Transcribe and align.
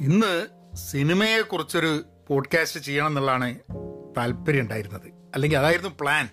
ഇന്ന് 0.00 0.46
സിനിമയെക്കുറിച്ചൊരു 0.76 2.04
പോഡ്കാസ്റ്റ് 2.28 2.80
ചെയ്യണം 2.80 3.06
എന്നുള്ളതാണ് 3.06 3.58
താല്പര്യം 4.16 4.60
ഉണ്ടായിരുന്നത് 4.60 5.06
അല്ലെങ്കിൽ 5.34 5.58
അതായിരുന്നു 5.58 5.90
പ്ലാൻ 6.00 6.28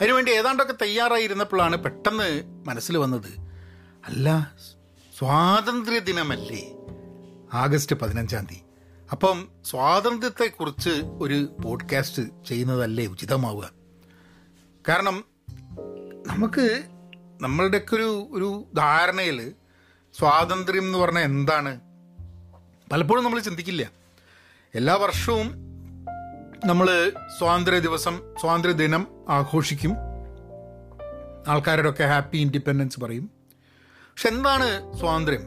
അതിനുവേണ്ടി 0.00 0.30
ഏതാണ്ടൊക്കെ 0.30 0.74
തയ്യാറായിരുന്നപ്പോഴാണ് 0.82 1.76
പെട്ടെന്ന് 1.76 2.42
മനസ്സിൽ 2.66 2.96
വന്നത് 2.98 3.40
അല്ല 4.06 4.52
സ്വാതന്ത്ര്യ 5.18 5.98
ദിനമല്ലേ? 5.98 6.72
ആഗസ്റ്റ് 7.52 7.96
പതിനഞ്ചാം 7.96 8.44
തീയതി. 8.44 8.62
അപ്പം 9.10 9.48
സ്വാതന്ത്ര്യത്തെക്കുറിച്ച് 9.64 10.90
ഒരു 11.04 11.56
പോഡ്കാസ്റ്റ് 11.64 12.22
ചെയ്യുന്നതല്ലേ 12.48 13.06
ഉചിതമാവുക? 13.06 13.72
കാരണം 14.88 15.24
നമുക്ക് 16.26 16.82
നമ്മളുടെയൊക്കെ 17.40 17.94
ഒരു 17.94 18.28
ഒരു 18.30 18.64
ധാരണയിൽ 18.76 19.52
സ്വാതന്ത്ര്യം 20.18 20.82
എന്ന് 20.82 20.98
പറഞ്ഞാൽ 20.98 21.22
എന്താണ്? 21.22 21.80
പലപ്പോഴും 22.92 23.24
നമ്മൾ 23.24 23.40
ചിന്തിക്കില്ല. 23.40 23.82
എല്ലാ 24.74 24.94
വർഷവും 25.02 25.48
നമ്മൾ 26.68 26.88
സ്വാതന്ത്ര്യ 27.38 27.80
ദിവസം 27.86 28.14
സ്വാതന്ത്ര്യ 28.40 28.74
ദിനം 28.82 29.02
ആഘോഷിക്കും. 29.28 29.92
ആൾക്കാരോടൊക്കെ 31.48 32.04
ഹാപ്പി 32.04 32.38
ഇൻഡിപെൻഡൻസ് 32.38 33.00
പറയും. 33.00 33.26
പക്ഷെ 34.10 34.28
എന്താണ് 34.28 34.68
സ്വാതന്ത്ര്യം? 34.98 35.44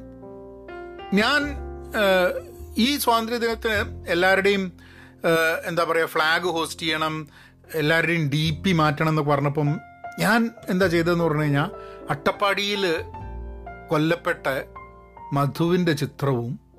ഞാൻ 1.14 1.42
ഈ 2.78 2.98
സ്വാതന്ത്ര്യ 2.98 3.38
ദിനത്തിന് 3.38 3.80
എല്ലാവരുടെയും 4.12 4.64
എന്താ 5.66 5.84
പറയുക 5.84 6.12
ഫ്ലാഗ് 6.16 6.54
ഹോസ്റ്റ് 6.56 6.82
ചെയ്യണം 6.82 7.16
എല്ലാവരുടെയും 7.82 8.30
ഡി 8.30 8.46
പി 8.64 8.72
മാറ്റണം 8.72 9.10
എന്ന് 9.10 9.22
പറഞ്ഞപ്പം 9.22 9.70
ഞാൻ 10.20 10.50
എന്താ 10.70 10.88
ചെയ്തതെന്ന് 10.88 11.24
പറഞ്ഞു 11.24 11.42
കഴിഞ്ഞാൽ 11.42 11.70
അട്ടപ്പാടിയിൽ 12.10 12.84
കൊല്ലപ്പെട്ട 13.90 14.48
മധുവിന്റെ 15.34 15.94
ചിത്രവും 15.94 16.71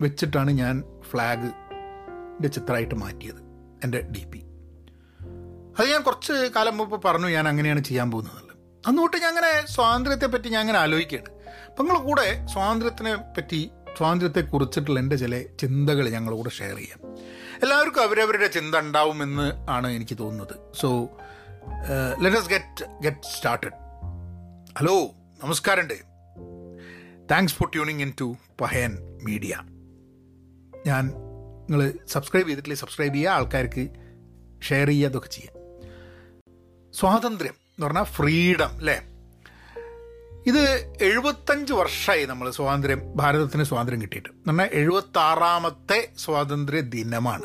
വെച്ചിട്ടാണ് 0.00 0.50
ഞാൻ 0.50 0.84
ഫ്ലാഗിന്റെ 1.10 2.48
ചിത്രമായിട്ട് 2.48 2.94
മാറ്റിയത് 2.94 3.40
എന്റെ 3.84 4.00
ഡി 4.00 4.24
പി 4.24 4.38
അത് 5.78 5.90
ഞാൻ 5.90 6.02
കുറച്ച് 6.02 6.32
കാലം 6.32 6.76
മുമ്പ് 6.76 7.02
പറഞ്ഞു 7.02 7.26
ഞാൻ 7.26 7.48
അങ്ങനെയാണ് 7.48 7.80
ചെയ്യാൻ 7.80 8.10
പോകുന്നത് 8.10 8.50
തൊട്ട് 8.98 9.16
ഞാൻ 9.16 9.28
അങ്ങനെ 9.28 9.66
സ്വാതന്ത്ര്യത്തെ 9.66 10.26
പറ്റി 10.26 10.48
ഞാൻ 10.48 10.60
അങ്ങനെ 10.60 10.78
ആലോചിക്കുകയാണ്. 10.78 11.28
അപ്പം 11.68 11.86
നിങ്ങൾ 11.86 12.02
കൂടെ 12.02 12.46
സ്വാതന്ത്ര്യത്തിനെ 12.46 13.16
പറ്റി 13.16 13.70
സ്വാതന്ത്ര്യത്തെ 13.96 14.40
കുറിച്ചിട്ടുള്ള 14.40 15.00
എന്റെ 15.00 15.16
ചില 15.16 15.42
ചിന്തകൾ 15.42 16.08
ഞങ്ങളുടെ 16.08 16.36
കൂടെ 16.36 16.50
ഷെയർ 16.50 16.76
ചെയ്യാം. 16.76 16.98
എല്ലാവർക്കും 17.62 18.02
അവരവരുടെ 18.02 18.46
ചിന്ത 18.46 18.74
ഉണ്ടാവുമെന്ന് 18.74 19.70
ആണ് 19.70 19.88
എനിക്ക് 19.88 20.18
തോന്നുന്നത്. 20.18 20.56
So 20.80 21.10
let's 22.20 22.48
get 22.48 23.02
get 23.02 23.36
started 23.36 23.72
hello 24.78 25.10
നമസ്കാരമുണ്ട്. 25.44 25.94
Thanks 27.30 27.54
for 27.54 27.70
tuning 27.72 28.02
in 28.02 28.12
to 28.20 28.36
Pahayan 28.60 29.18
media 29.24 29.56
ഞാൻ 30.86 31.06
നിങ്ങൾ 31.70 31.92
സബ്സ്ക്രൈബ് 32.08 32.48
ചെയ്തിട്ടില്ലേ 32.48 32.76
സബ്സ്ക്രൈബ് 32.76 33.14
ചെയ്യുക 33.14 33.30
ആൾക്കാർക്ക് 33.30 33.88
ഷെയർ 34.62 34.88
ചെയ്യുക 34.88 35.08
അതൊക്കെ 35.08 35.28
ചെയ്യുക 35.28 35.60
സ്വാതന്ത്ര്യം 36.92 37.52
എന്ന് 37.52 37.86
പറഞ്ഞാൽ 37.86 38.02
ഫ്രീഡം 38.02 38.68
അല്ലേ 38.68 39.02
ഇത് 40.46 40.92
എഴുപത്തഞ്ച് 41.02 41.72
വർഷമായി 41.72 42.24
നമ്മൾ 42.24 42.50
സ്വാതന്ത്ര്യം 42.50 43.12
ഭാരതത്തിന് 43.16 43.64
സ്വാതന്ത്ര്യം 43.64 44.02
കിട്ടിയിട്ട്. 44.02 44.28
എന്ന് 44.28 44.48
പറഞ്ഞാൽ 44.48 44.68
എഴുപത്താറാമത്തെ 44.72 46.08
സ്വാതന്ത്ര്യ 46.18 46.80
ദിനമാണ്. 46.80 47.44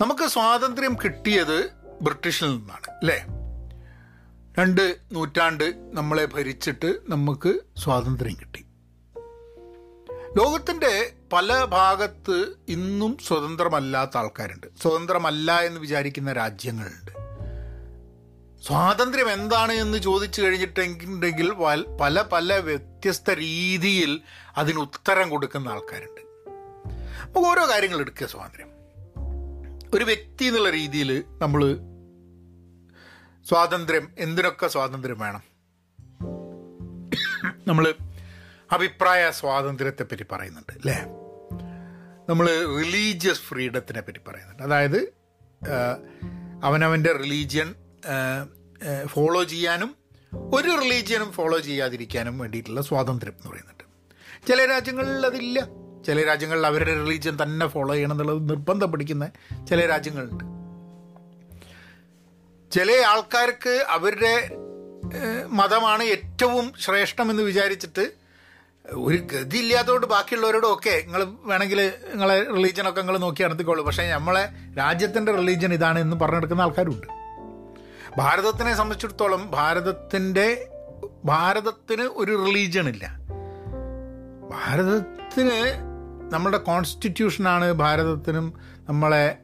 നമുക്ക് 0.00 0.28
സ്വാതന്ത്ര്യം 0.28 0.96
കിട്ടിയത് 1.04 1.70
ബ്രിട്ടീഷിൽ 2.02 2.46
നിന്നാണ് 2.46 2.90
അല്ലേ 2.90 3.24
രണ്ട് 4.58 4.96
നൂറ്റാണ്ട് 5.12 5.90
നമ്മളെ 5.94 6.24
ഭരിച്ചിട്ട് 6.24 6.98
നമുക്ക് 7.08 7.60
സ്വാതന്ത്ര്യം 7.78 8.36
കിട്ടി. 8.40 8.66
ലോകത്തിന്റെ 10.36 11.15
പല 11.32 11.64
ഭാഗത്ത് 11.64 12.56
ഇന്നും 12.68 13.18
സ്വതന്ത്രമല്ലാത്ത 13.26 14.16
ആൾക്കാരുണ്ട്. 14.16 14.66
സ്വതന്ത്രമല്ല 14.82 15.60
എന്ന് 15.60 15.80
വിചാരിക്കുന്ന 15.80 16.32
രാജ്യങ്ങളുണ്ട്. 16.32 17.26
സ്വാതന്ത്ര്യം 18.66 19.32
എന്താണ് 19.32 19.72
എന്ന് 19.72 19.98
ചോദിച്ചു 19.98 20.42
കഴിഞ്ഞിട്ടുണ്ടെങ്കിൽ 20.42 21.52
പല 22.00 22.22
പല 22.22 22.58
വ്യത്യസ്ത 22.58 23.30
രീതിയിൽ 23.30 24.20
അതിന് 24.56 24.78
ഉത്തരം 24.78 25.30
കൊടുക്കുന്ന 25.30 25.68
ആൾക്കാരുണ്ട്. 25.68 26.20
നമുക്ക് 27.26 27.48
ഓരോ 27.48 27.68
കാര്യങ്ങൾ 27.68 28.00
എടുക്കുക 28.00 28.26
സ്വാതന്ത്ര്യം. 28.26 28.68
ഒരു 29.94 30.04
വ്യക്തി 30.04 30.44
എന്നുള്ള 30.44 30.70
രീതിയിൽ 30.70 31.24
നമ്മൾ 31.38 31.74
സ്വാതന്ത്ര്യം 33.48 34.08
എന്തിനൊക്കെ 34.18 34.66
സ്വാതന്ത്ര്യം 34.66 35.18
വേണം? 35.18 35.42
നമ്മൾ 37.66 37.94
അഭിപ്രായ 38.72 39.30
സ്വാതന്ത്ര്യത്തെപ്പറ്റി 39.30 40.24
പറയുന്നുണ്ട് 40.32 40.72
അല്ലേ 40.72 41.04
നമ്മൾ 42.28 42.46
റിലീജിയസ് 42.82 43.40
ഫ്രീഡത്തിനെ 43.40 44.00
പറ്റി 44.00 44.20
പറയുന്നുണ്ട്. 44.28 44.62
അതായത് 44.62 45.12
അവനവന്റെ 46.64 47.12
റിലീജിയൻ 47.12 47.74
ഫോളോ 49.06 49.44
ചെയ്യാനും 49.44 49.96
ഒരു 50.34 50.68
റിലീജിയനും 50.84 51.32
ഫോളോ 51.32 51.58
ചെയ്യാതിരിക്കാനും 51.58 52.38
വേണ്ടിയിട്ടുള്ള 52.38 52.82
സ്വാതന്ത്ര്യം 52.82 53.32
എന്ന് 53.32 53.50
പറയുന്നുണ്ട്. 53.50 53.84
ചില 54.46 54.66
രാജ്യങ്ങളിൽ 54.66 55.26
അതില്ല. 55.26 55.68
ചില 56.06 56.26
രാജ്യങ്ങളിൽ 56.26 56.66
അവരുടെ 56.66 56.94
റിലീജിയൻ 56.94 57.38
തന്നെ 57.42 57.66
ഫോളോ 57.66 57.94
ചെയ്യണം 57.94 58.12
എന്നുള്ളത് 58.12 58.50
നിർബന്ധം 58.50 58.92
പിടിക്കുന്ന 58.92 59.30
ചില 59.68 59.86
രാജ്യങ്ങളുണ്ട്. 59.86 60.44
ചില 62.72 62.90
ആൾക്കാർക്ക് 63.06 63.84
അവരുടെ 63.88 64.50
മതമാണ് 65.46 66.02
ഏറ്റവും 66.02 66.72
ശ്രേഷ്ഠമെന്ന് 66.80 67.42
വിചാരിച്ചിട്ട് 67.42 68.25
ഒരു 68.92 69.16
ഗതി 69.16 69.58
ഇല്ലാത്തതുകൊണ്ട് 69.58 70.06
ബാക്കിയുള്ളവരോടും 70.06 70.74
ഒക്കെ 70.74 71.02
നിങ്ങൾ 71.04 71.24
വേണമെങ്കിൽ 71.24 71.92
നിങ്ങളെ 72.10 72.44
റിലീജിയനൊക്കെ 72.44 73.00
നിങ്ങൾ 73.00 73.18
നോക്കി 73.18 73.42
നടത്തിക്കോളൂ. 73.42 73.84
പക്ഷേ 73.84 74.10
നമ്മളെ 74.10 74.48
രാജ്യത്തിന്റെ 74.78 75.32
റിലീജിയൻ 75.32 75.72
ഇതാണ് 75.72 75.98
എന്ന് 75.98 76.16
പറഞ്ഞെടുക്കുന്ന 76.16 76.62
ആൾക്കാരുണ്ട്. 76.62 77.06
ഭാരതത്തിനെ 78.18 78.74
സംബന്ധിച്ചിടത്തോളം 78.74 79.50
ഭാരതത്തിന്റെ 79.50 80.68
ഭാരതത്തിന് 81.24 82.02
ഒരു 82.02 82.44
റിലീജിയൻ 82.46 82.88
ഇല്ല. 82.88 83.18
ഭാരതത്തിന് 84.50 85.86
നമ്മളുടെ 86.32 86.58
കോൺസ്റ്റിറ്റ്യൂഷനാണ് 86.58 87.72
ഭാരതത്തിനും 87.72 88.54
നമ്മളെ 88.88 89.38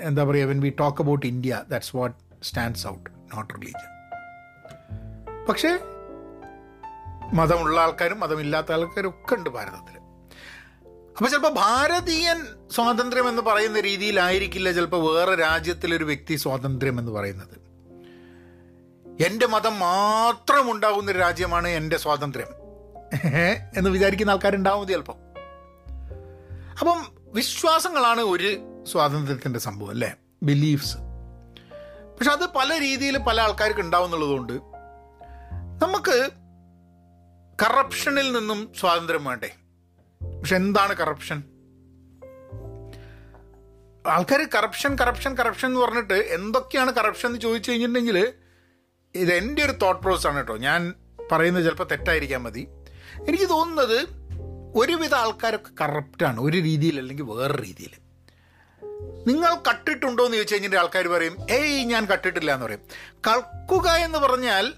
എന്താ 0.00 0.24
പറയുക 0.24 0.46
when 0.46 0.60
we 0.60 0.72
talk 0.80 1.02
about 1.02 1.26
India 1.26 1.62
that's 1.70 1.96
what 1.96 2.44
stands 2.44 2.86
out 2.86 3.10
not 3.34 3.54
religion 3.54 3.90
പക്ഷേ 5.48 5.78
മതമുള്ള 7.34 7.80
ആൾക്കാരും 7.80 8.20
മതമില്ലാത്ത 8.20 8.72
ആൾക്കാരും 8.72 9.08
ഒക്കെ 9.08 9.34
ഉണ്ട് 9.34 9.50
ഭാരതത്തിൽ 9.50 9.98
അപ്പോൾ 11.12 11.28
ചിലപ്പോൾ 11.28 11.54
ഭാരതീയൻ 11.54 12.68
സ്വാതന്ത്ര്യം 12.70 13.28
എന്ന് 13.28 13.42
പറയുന്ന 13.42 13.80
രീതിയിലായിരിക്കില്ല 13.80 14.72
ചിലപ്പോൾ 14.72 15.14
വേറെ 15.14 15.34
രാജ്യത്തിലൊരു 15.34 16.04
വ്യക്തി 16.04 16.34
സ്വാതന്ത്ര്യം 16.34 16.98
എന്ന് 16.98 17.12
പറയുന്നത്. 17.12 17.64
എന്റെ 19.26 19.46
മതം 19.46 19.78
മാത്രം 19.78 20.70
ഉണ്ടാകുന്ന 20.70 21.10
ഒരു 21.10 21.18
രാജ്യമാണ് 21.18 21.68
എന്റെ 21.68 21.96
സ്വാതന്ത്ര്യം. 21.96 22.46
എന്ന് 23.76 23.90
വിചാരിക്കുന്ന 23.90 24.30
ആൾക്കാരുണ്ടാവും 24.30 24.88
ചിലപ്പോൾ 24.88 25.16
അപ്പം 26.80 27.06
വിശ്വാസങ്ങളാണ് 27.34 28.20
ഒരു 28.20 28.82
സ്വാതന്ത്ര്യത്തിന്റെ 28.86 29.58
സംഭവം 29.58 29.90
അല്ലേ? 29.90 30.14
ബിലീഫ്സ് 30.42 30.96
പക്ഷെ 32.18 32.30
അത് 32.30 32.46
പല 32.56 32.80
രീതിയിൽ 32.80 33.18
പല 33.18 33.40
ആൾക്കാർക്ക് 33.40 33.80
ഉണ്ടാവും 33.80 34.04
എന്നുള്ളതുകൊണ്ട് 34.04 34.52
നമുക്ക് 35.84 36.30
കറപ്ഷനിൽ 37.62 38.32
നിന്നും 38.32 38.72
സ്വാതന്ത്ര്യം 38.80 39.24
വേണ്ടേ? 39.24 39.50
പക്ഷെ 40.40 40.56
എന്താണ് 40.56 40.96
കറപ്ഷൻ? 40.96 41.42
ആൾക്കാർ 44.06 44.48
കറപ്ഷൻ 44.54 44.96
കറപ്ഷൻ 44.98 45.34
കറപ്ഷൻ 45.34 45.68
എന്ന് 45.68 45.80
പറഞ്ഞിട്ട് 45.80 46.14
എന്തൊക്കെയാണ് 46.14 46.92
കറപ്ഷൻ 46.92 47.28
എന്ന് 47.28 47.40
ചോദിച്ചു 47.40 47.70
കഴിഞ്ഞിട്ടുണ്ടെങ്കിൽ 47.70 48.32
ഇത് 49.14 49.32
എന്റെ 49.32 49.64
ഒരു 49.64 49.72
തോട്ട് 49.72 50.02
പ്രോസസ് 50.02 50.26
ആണ് 50.26 50.36
കേട്ടോ. 50.36 50.56
ഞാൻ 50.56 50.94
പറയുന്നത് 51.32 51.64
ചിലപ്പോൾ 51.64 51.84
തെറ്റായിരിക്കാൻ 51.84 52.42
മതി. 52.42 52.68
എനിക്ക് 53.28 53.48
തോന്നുന്നത് 53.48 54.06
ഒരുവിധ 54.76 55.14
ആൾക്കാരൊക്കെ 55.14 55.70
കറപ്റ്റാണ് 55.80 56.40
ഒരു 56.40 56.56
രീതിയിൽ 56.58 56.98
അല്ലെങ്കിൽ 56.98 57.24
വേറെ 57.24 57.62
രീതിയിൽ. 57.62 57.90
നിങ്ങൾ 59.26 59.54
കട്ടിട്ടുണ്ടോ 59.70 60.24
എന്ന് 60.24 60.36
ചോദിച്ചു 60.36 60.54
കഴിഞ്ഞിട്ട് 60.54 60.76
ആൾക്കാർ 60.76 61.06
പറയും 61.06 61.36
ഏയ് 61.50 61.84
ഞാൻ 61.84 62.06
കട്ടിട്ടില്ല 62.06 62.54
എന്ന് 62.54 62.66
പറയും. 62.66 62.80
കൾക്കുക 63.26 63.90
എന്ന് 63.90 64.18
പറഞ്ഞാൽ 64.18 64.72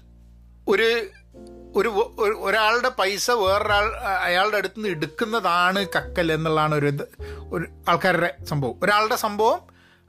ഒരു 0.67 1.07
ഒരു 1.77 2.15
ഒരു- 2.19 2.37
ഒരാളുടെ 2.37 2.89
പൈസ 2.89 3.31
വേറൊരാൾ 3.31 3.95
അയാളുടെ 3.97 4.57
അടുത്ത് 4.57 4.75
നിന്ന് 4.77 4.89
എടുക്കുന്നതാണ് 4.89 5.85
കക്കൽ 5.85 6.31
എന്നുള്ളതാണ് 6.31 6.75
ഒരു 6.75 6.93
ഒരു 7.51 7.65
ആൾക്കാരുടെ 7.89 8.35
സംഭവം. 8.49 8.79
ഒരാളുടെ 8.83 9.15
സംഭവം 9.15 9.61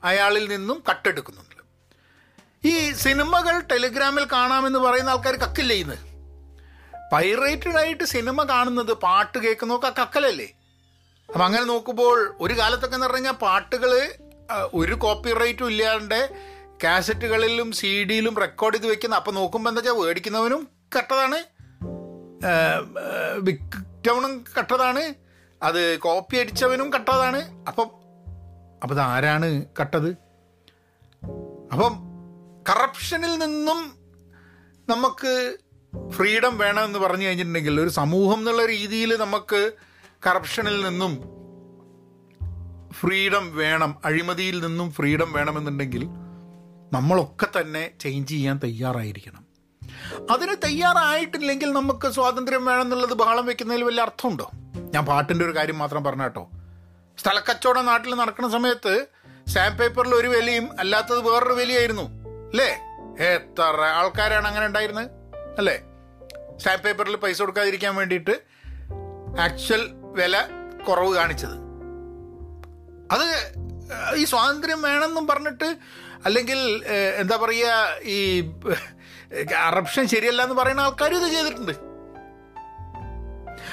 അയാളിൽ 0.04 0.48
നിന്നും 0.48 0.82
കട്ടെടുക്കുന്നുണ്ട്. 0.90 1.58
ഈ 2.68 2.92
സിനിമകൾ 2.92 3.60
ടെലിഗ്രാമിൽ 3.60 4.24
കാണാമെന്ന് 4.24 4.78
പറയുന്ന 4.78 5.10
ആൾക്കാർ 5.10 5.36
കക്കില്ല 5.36 5.72
ഇന്ന്? 5.72 6.08
പൈറേറ്റഡ് 7.12 7.78
ആയിട്ട് 7.78 8.04
സിനിമ 8.04 8.42
കാണുന്നത് 8.42 8.92
പാട്ട് 8.92 9.38
കേൾക്കുന്നതൊക്കെ 9.38 10.02
കക്കലല്ലേ? 10.02 10.46
അപ്പം 11.28 11.44
അങ്ങനെ 11.44 11.64
നോക്കുമ്പോൾ 11.64 12.36
ഒരു 12.40 12.54
കാലത്തൊക്കെ 12.54 12.96
എന്ന് 12.96 13.06
പറഞ്ഞു 13.06 13.16
കഴിഞ്ഞാൽ 13.16 13.32
പാട്ടുകൾ 13.32 14.12
ഒരു 14.74 14.94
കോപ്പി 14.94 15.32
റൈറ്റും 15.32 15.66
ഇല്ലാണ്ട് 15.66 16.36
കാസറ്റുകളിലും 16.84 17.72
സി 17.72 18.04
ഡിയിലും 18.04 18.38
റെക്കോർഡ് 18.38 18.74
ചെയ്ത് 18.74 18.86
വെക്കുന്ന 18.86 19.16
അപ്പം 19.16 19.34
നോക്കുമ്പോൾ 19.34 19.70
എന്താ 19.70 19.80
വെച്ചാൽ 19.80 20.06
മേടിക്കുന്നവനും 20.06 20.68
കട്ടതാണ്. 20.98 21.57
വിറ്റവനും 23.38 24.44
കട്ടതാണ്. 24.58 25.14
അത് 25.62 25.98
കോപ്പി 25.98 26.36
അടിച്ചവനും 26.36 26.92
കട്ടതാണ്. 26.92 27.64
അപ്പം 27.68 27.90
അപ്പം 28.82 29.02
ആരാണ് 29.02 29.64
കട്ടത്? 29.80 30.08
അപ്പം 31.72 31.98
കറപ്ഷനിൽ 32.70 33.38
നിന്നും 33.38 33.92
നമുക്ക് 34.88 35.56
ഫ്രീഡം 36.10 36.58
വേണമെന്ന് 36.58 36.98
പറഞ്ഞു 36.98 37.26
കഴിഞ്ഞിട്ടുണ്ടെങ്കിൽ 37.26 37.80
ഒരു 37.80 37.88
സമൂഹം 37.88 38.38
എന്നുള്ള 38.38 38.66
രീതിയിൽ 38.66 39.16
നമുക്ക് 39.16 39.72
കറപ്ഷനിൽ 40.26 40.88
നിന്നും 40.88 41.38
ഫ്രീഡം 42.92 43.56
വേണം 43.56 43.96
അഴിമതിയിൽ 44.04 44.66
നിന്നും 44.66 44.90
ഫ്രീഡം 44.90 45.32
വേണമെന്നുണ്ടെങ്കിൽ 45.32 46.04
നമ്മളൊക്കെ 46.92 47.60
തന്നെ 47.60 47.90
ചേഞ്ച് 48.00 48.32
ചെയ്യാൻ 48.32 48.60
തയ്യാറായിരിക്കണം. 48.64 49.47
അതിന് 50.30 50.54
തയ്യാറായിട്ടില്ലെങ്കിൽ 50.64 51.72
നമുക്ക് 51.72 52.08
സ്വാതന്ത്ര്യം 52.12 52.64
വേണമെന്നുള്ളത് 52.64 53.14
ബഹളം 53.14 53.46
വെക്കുന്നതിൽ 53.46 53.84
വലിയ 53.84 54.02
അർത്ഥമുണ്ടോ? 54.02 54.50
ഞാൻ 54.94 55.04
പാട്ടിന്റെ 55.06 55.44
ഒരു 55.44 55.56
കാര്യം 55.56 55.78
മാത്രം 55.78 56.04
പറഞ്ഞ 56.04 56.22
കേട്ടോ. 56.22 56.50
സ്ഥലക്കച്ചവടം 57.18 57.86
നാട്ടിൽ 57.86 58.14
നടക്കുന്ന 58.14 58.48
സമയത്ത് 58.50 59.06
സ്റ്റാമ്പ് 59.46 59.78
പേപ്പറിൽ 59.78 60.14
ഒരു 60.14 60.28
വിലയും 60.28 60.68
അല്ലാത്തത് 60.78 61.20
വേറൊരു 61.28 61.52
വിലയായിരുന്നു. 61.52 62.06
അല്ലേ? 62.48 62.70
എത്ര 63.24 63.80
ആൾക്കാരാണ് 63.94 64.46
അങ്ങനെ 64.48 64.66
ഉണ്ടായിരുന്നത്? 64.66 65.10
അല്ലേ? 65.58 65.76
സ്റ്റാമ്പ് 66.56 66.84
പേപ്പറിൽ 66.84 67.16
പൈസ 67.16 67.40
കൊടുക്കാതിരിക്കാൻ 67.40 67.94
വേണ്ടിയിട്ട് 67.96 68.34
ആക്ച്വൽ 69.40 69.82
വില 69.92 70.36
കുറവ് 70.88 71.14
കാണിച്ചത്. 71.14 71.56
അത് 73.14 73.26
ഈ 74.16 74.24
സ്വാതന്ത്ര്യം 74.24 74.82
വേണമെന്നും 74.82 75.26
പറഞ്ഞിട്ട് 75.26 75.76
അല്ലെങ്കിൽ 76.24 76.58
എന്താ 77.16 77.36
പറയുക 77.36 77.74
ഈ 78.04 78.18
കറപ്ഷൻ 79.32 80.06
ശരിയല്ല 80.06 80.42
എന്ന് 80.42 80.54
പറയുന്ന 80.54 80.80
ആൾക്കാരും 80.80 81.16
ഇത് 81.16 81.32
ചെയ്തിട്ടുണ്ട്. 81.32 81.72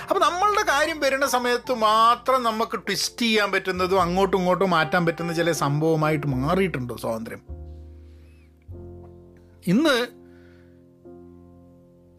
അപ്പം 0.09 0.21
നമ്മളുടെ 0.21 0.61
കാര്യം 0.61 0.99
വരുന്ന 0.99 1.27
സമയത്ത് 1.27 1.73
മാത്രം 1.73 2.43
നമുക്ക് 2.43 2.77
ട്വിസ്റ്റ് 2.77 3.21
ചെയ്യാൻ 3.21 3.51
പറ്റുന്നതും 3.51 4.01
അങ്ങോട്ടും 4.01 4.37
ഇങ്ങോട്ടും 4.37 4.69
മാറ്റാൻ 4.69 5.05
പറ്റുന്ന 5.05 5.33
ചില 5.33 5.51
സംഭവമായിട്ട് 5.51 6.27
മാറിയിട്ടുണ്ടോ 6.27 6.95
സ്വാതന്ത്ര്യം? 6.95 7.41
ഇന്ന് 9.67 10.07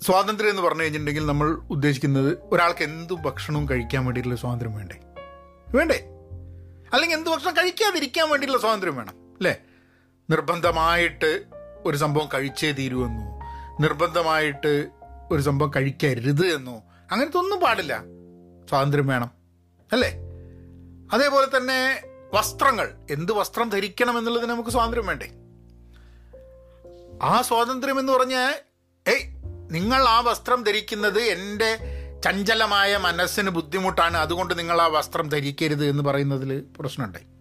സ്വാതന്ത്ര്യം 0.04 0.50
എന്ന് 0.50 0.62
പറഞ്ഞു 0.62 0.82
കഴിഞ്ഞിട്ടുണ്ടെങ്കിൽ 0.82 1.26
നമ്മൾ 1.26 1.50
ഉദ്ദേശിക്കുന്നത് 1.70 2.38
ഒരാൾക്ക് 2.42 2.84
എന്ത് 2.84 3.12
ഭക്ഷണവും 3.12 3.68
കഴിക്കാൻ 3.70 4.04
വേണ്ടിയിട്ടുള്ള 4.04 4.40
സ്വാതന്ത്ര്യം 4.40 4.76
വേണ്ടേ? 4.76 4.96
വേണ്ടേ? 5.74 6.04
അല്ലെങ്കിൽ 6.92 7.16
എന്ത് 7.16 7.30
ഭക്ഷണം 7.30 7.56
കഴിക്കാതിരിക്കാൻ 7.56 8.30
വേണ്ടിയിട്ടുള്ള 8.30 8.60
സ്വാതന്ത്ര്യം 8.60 8.96
വേണം 8.96 9.12
അല്ലേ? 9.12 9.56
നിർബന്ധമായിട്ട് 10.30 11.55
ഒരു 11.86 11.96
സംഭവം 11.96 12.28
കഴിച്ചേ 12.34 12.72
തീരുമെന്നോ 12.72 13.36
നിർബന്ധമായിട്ട് 13.80 14.88
ഒരു 15.30 15.42
സംഭവം 15.42 15.70
കഴിക്കരുത് 15.76 16.46
എന്നോ. 16.46 16.82
അങ്ങനത്തെ 17.12 17.38
ഒന്നും 17.38 17.60
പാടില്ല. 17.60 18.02
സ്വാതന്ത്ര്യം 18.68 19.06
വേണം. 19.06 19.30
അല്ലേ? 19.92 20.08
അതേപോലെ 21.12 21.56
തന്നെ 21.56 22.02
വസ്ത്രങ്ങൾ. 22.34 23.06
എന്ത് 23.10 23.32
വസ്ത്രം 23.32 23.68
ധരിക്കണം 23.68 24.18
എന്നുള്ളതിന് 24.18 24.50
നമുക്ക് 24.50 24.70
സ്വാതന്ത്ര്യം 24.70 25.06
വേണ്ടേ? 25.06 25.32
ആ 27.22 27.42
സ്വാതന്ത്ര്യം 27.42 28.00
എന്ന് 28.00 28.12
പറഞ്ഞാൽ 28.12 28.54
ഏയ് 29.08 29.34
നിങ്ങൾ 29.70 30.02
ആ 30.02 30.20
വസ്ത്രം 30.20 30.62
ധരിക്കുന്നത് 30.62 31.18
എന്റെ 31.18 31.78
ചഞ്ചലമായ 32.24 32.96
മനസ്സിന് 32.96 33.50
ബുദ്ധിമുട്ടാണ്. 33.50 34.16
അതുകൊണ്ട് 34.16 34.58
നിങ്ങൾ 34.58 34.82
ആ 34.82 34.86
വസ്ത്രം 34.86 35.28
ധരിക്കരുത് 35.28 35.86
എന്ന് 35.86 36.02
പറയുന്നതിൽ 36.02 36.64
പ്രശ്നമുണ്ടായി. 36.80 37.35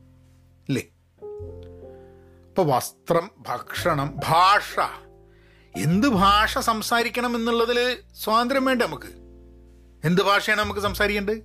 ഇപ്പോൾ 2.55 2.75
വസ്ത്രം 2.75 3.31
ഭക്ഷണം 3.37 4.19
ഭാഷ. 4.27 4.79
എന്ത് 5.77 6.07
ഭാഷ 6.07 6.57
സംസാരിക്കണം 6.57 7.35
എന്നുള്ളതിൽ 7.35 7.97
സ്വാതന്ത്ര്യം 8.23 8.65
വേണ്ട 8.65 8.81
നമുക്ക്? 8.81 9.07
എന്ത് 10.07 10.21
ഭാഷയാണ് 10.21 10.61
നമുക്ക് 10.61 10.79
സംസാരിക്കേണ്ടത്? 10.79 11.35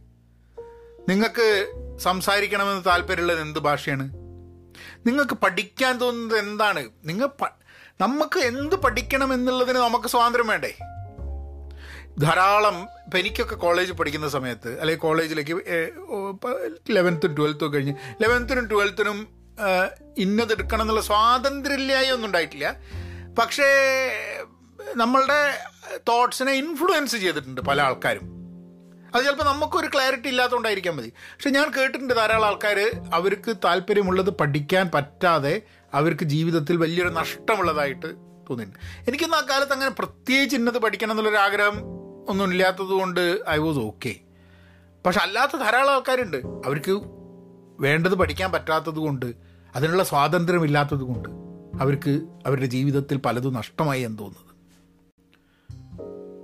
നിങ്ങൾക്ക് 1.08 1.72
സംസാരിക്കണമെന്ന് 1.98 2.84
താല്പര്യമുള്ളത് 2.84 3.40
എന്ത് 3.40 3.58
ഭാഷയാണ്? 3.58 4.14
നിങ്ങൾക്ക് 5.06 5.34
പഠിക്കാൻ 5.34 5.98
തോന്നുന്നത് 5.98 6.38
എന്താണ്? 6.38 6.88
നിങ്ങൾ 7.04 7.28
നമുക്ക് 8.00 8.40
എന്ത് 8.40 8.76
പഠിക്കണം 8.76 9.34
എന്നുള്ളതിന് 9.34 9.78
നമുക്ക് 9.78 10.08
സ്വാതന്ത്ര്യം 10.08 10.46
വേണ്ടേ? 10.46 10.76
ധാരാളം 12.18 12.82
ഇപ്പം 12.82 13.18
എനിക്കൊക്കെ 13.18 13.54
കോളേജ് 13.54 13.92
പഠിക്കുന്ന 13.92 14.28
സമയത്ത് 14.28 14.80
അല്ലെങ്കിൽ 14.80 15.02
കോളേജിലേക്ക് 15.02 15.62
ലെവൻത്തും 16.90 17.34
ട്വൽത്തും 17.34 17.74
കഴിഞ്ഞ് 17.74 17.94
ലെവൻത്തിനും 18.22 18.66
ട്വൽത്തിനും 18.66 19.39
ഇന്നത് 20.18 20.52
എടുക്കണം 20.52 20.82
എന്നുള്ള 20.82 21.00
സ്വാതന്ത്ര്യമില്ലായി 21.00 22.10
ഒന്നും 22.10 22.26
ഉണ്ടായിട്ടില്ല. 22.26 22.76
പക്ഷേ 23.38 23.68
നമ്മളുടെ 24.96 25.58
തോട്ട്സിനെ 26.08 26.52
ഇൻഫ്ലുവൻസ് 26.52 27.16
ചെയ്തിട്ടുണ്ട് 27.16 27.60
പല 27.60 27.80
ആൾക്കാരും. 27.82 28.40
അത് 29.14 29.24
ചിലപ്പോൾ 29.24 29.44
നമുക്കൊരു 29.44 29.86
ക്ലാരിറ്റി 29.86 30.28
ഇല്ലാത്തതുകൊണ്ടായിരിക്കാൻ 30.28 30.96
മതി. 30.96 31.08
പക്ഷെ 31.08 31.50
ഞാൻ 31.50 31.70
കേട്ടിട്ടുണ്ട് 31.76 32.14
ധാരാളം 32.14 32.46
ആൾക്കാർ 32.46 33.00
അവർക്ക് 33.14 33.56
താല്പര്യമുള്ളത് 33.64 34.30
പഠിക്കാൻ 34.30 34.90
പറ്റാതെ 34.94 35.62
അവർക്ക് 35.94 36.24
ജീവിതത്തിൽ 36.24 36.76
വലിയൊരു 36.76 37.08
നഷ്ടമുള്ളതായിട്ട് 37.08 38.06
തോന്നിയിട്ടുണ്ട്. 38.50 38.78
എനിക്കൊന്നും 39.08 39.38
ആ 39.38 39.40
കാലത്ത് 39.50 39.72
അങ്ങനെ 39.72 39.90
പ്രത്യേകിച്ച് 39.90 40.56
ഇന്നത് 40.56 40.78
പഠിക്കണം 40.78 41.10
എന്നുള്ളൊരു 41.10 41.36
ആഗ്രഹം 41.36 41.82
ഒന്നും 42.28 42.50
ഇല്ലാത്തത് 42.50 42.94
കൊണ്ട് 43.00 43.38
ഐ 43.48 43.58
വാസ് 43.58 43.78
ഓക്കെ. 43.78 44.16
പക്ഷെ 45.06 45.20
അല്ലാത്ത 45.20 45.56
ധാരാളം 45.56 45.92
ആൾക്കാരുണ്ട്. 45.92 46.36
അവർക്ക് 46.36 47.00
വേണ്ടത് 47.80 48.14
പഠിക്കാൻ 48.14 48.52
പറ്റാത്തത് 48.52 48.98
കൊണ്ട് 48.98 49.49
അതിനുള്ള 49.76 50.04
സ്വാതന്ത്ര്യം 50.04 50.64
ഇല്ലാത്തത് 50.64 51.02
കൊണ്ട് 51.02 51.28
അവർക്ക് 51.82 52.20
അവരുടെ 52.46 52.66
ജീവിതത്തിൽ 52.66 53.16
പലതും 53.16 53.52
നഷ്ടമായി 53.52 54.02
എന്ന് 54.02 54.18
തോന്നുന്നത്. 54.18 54.50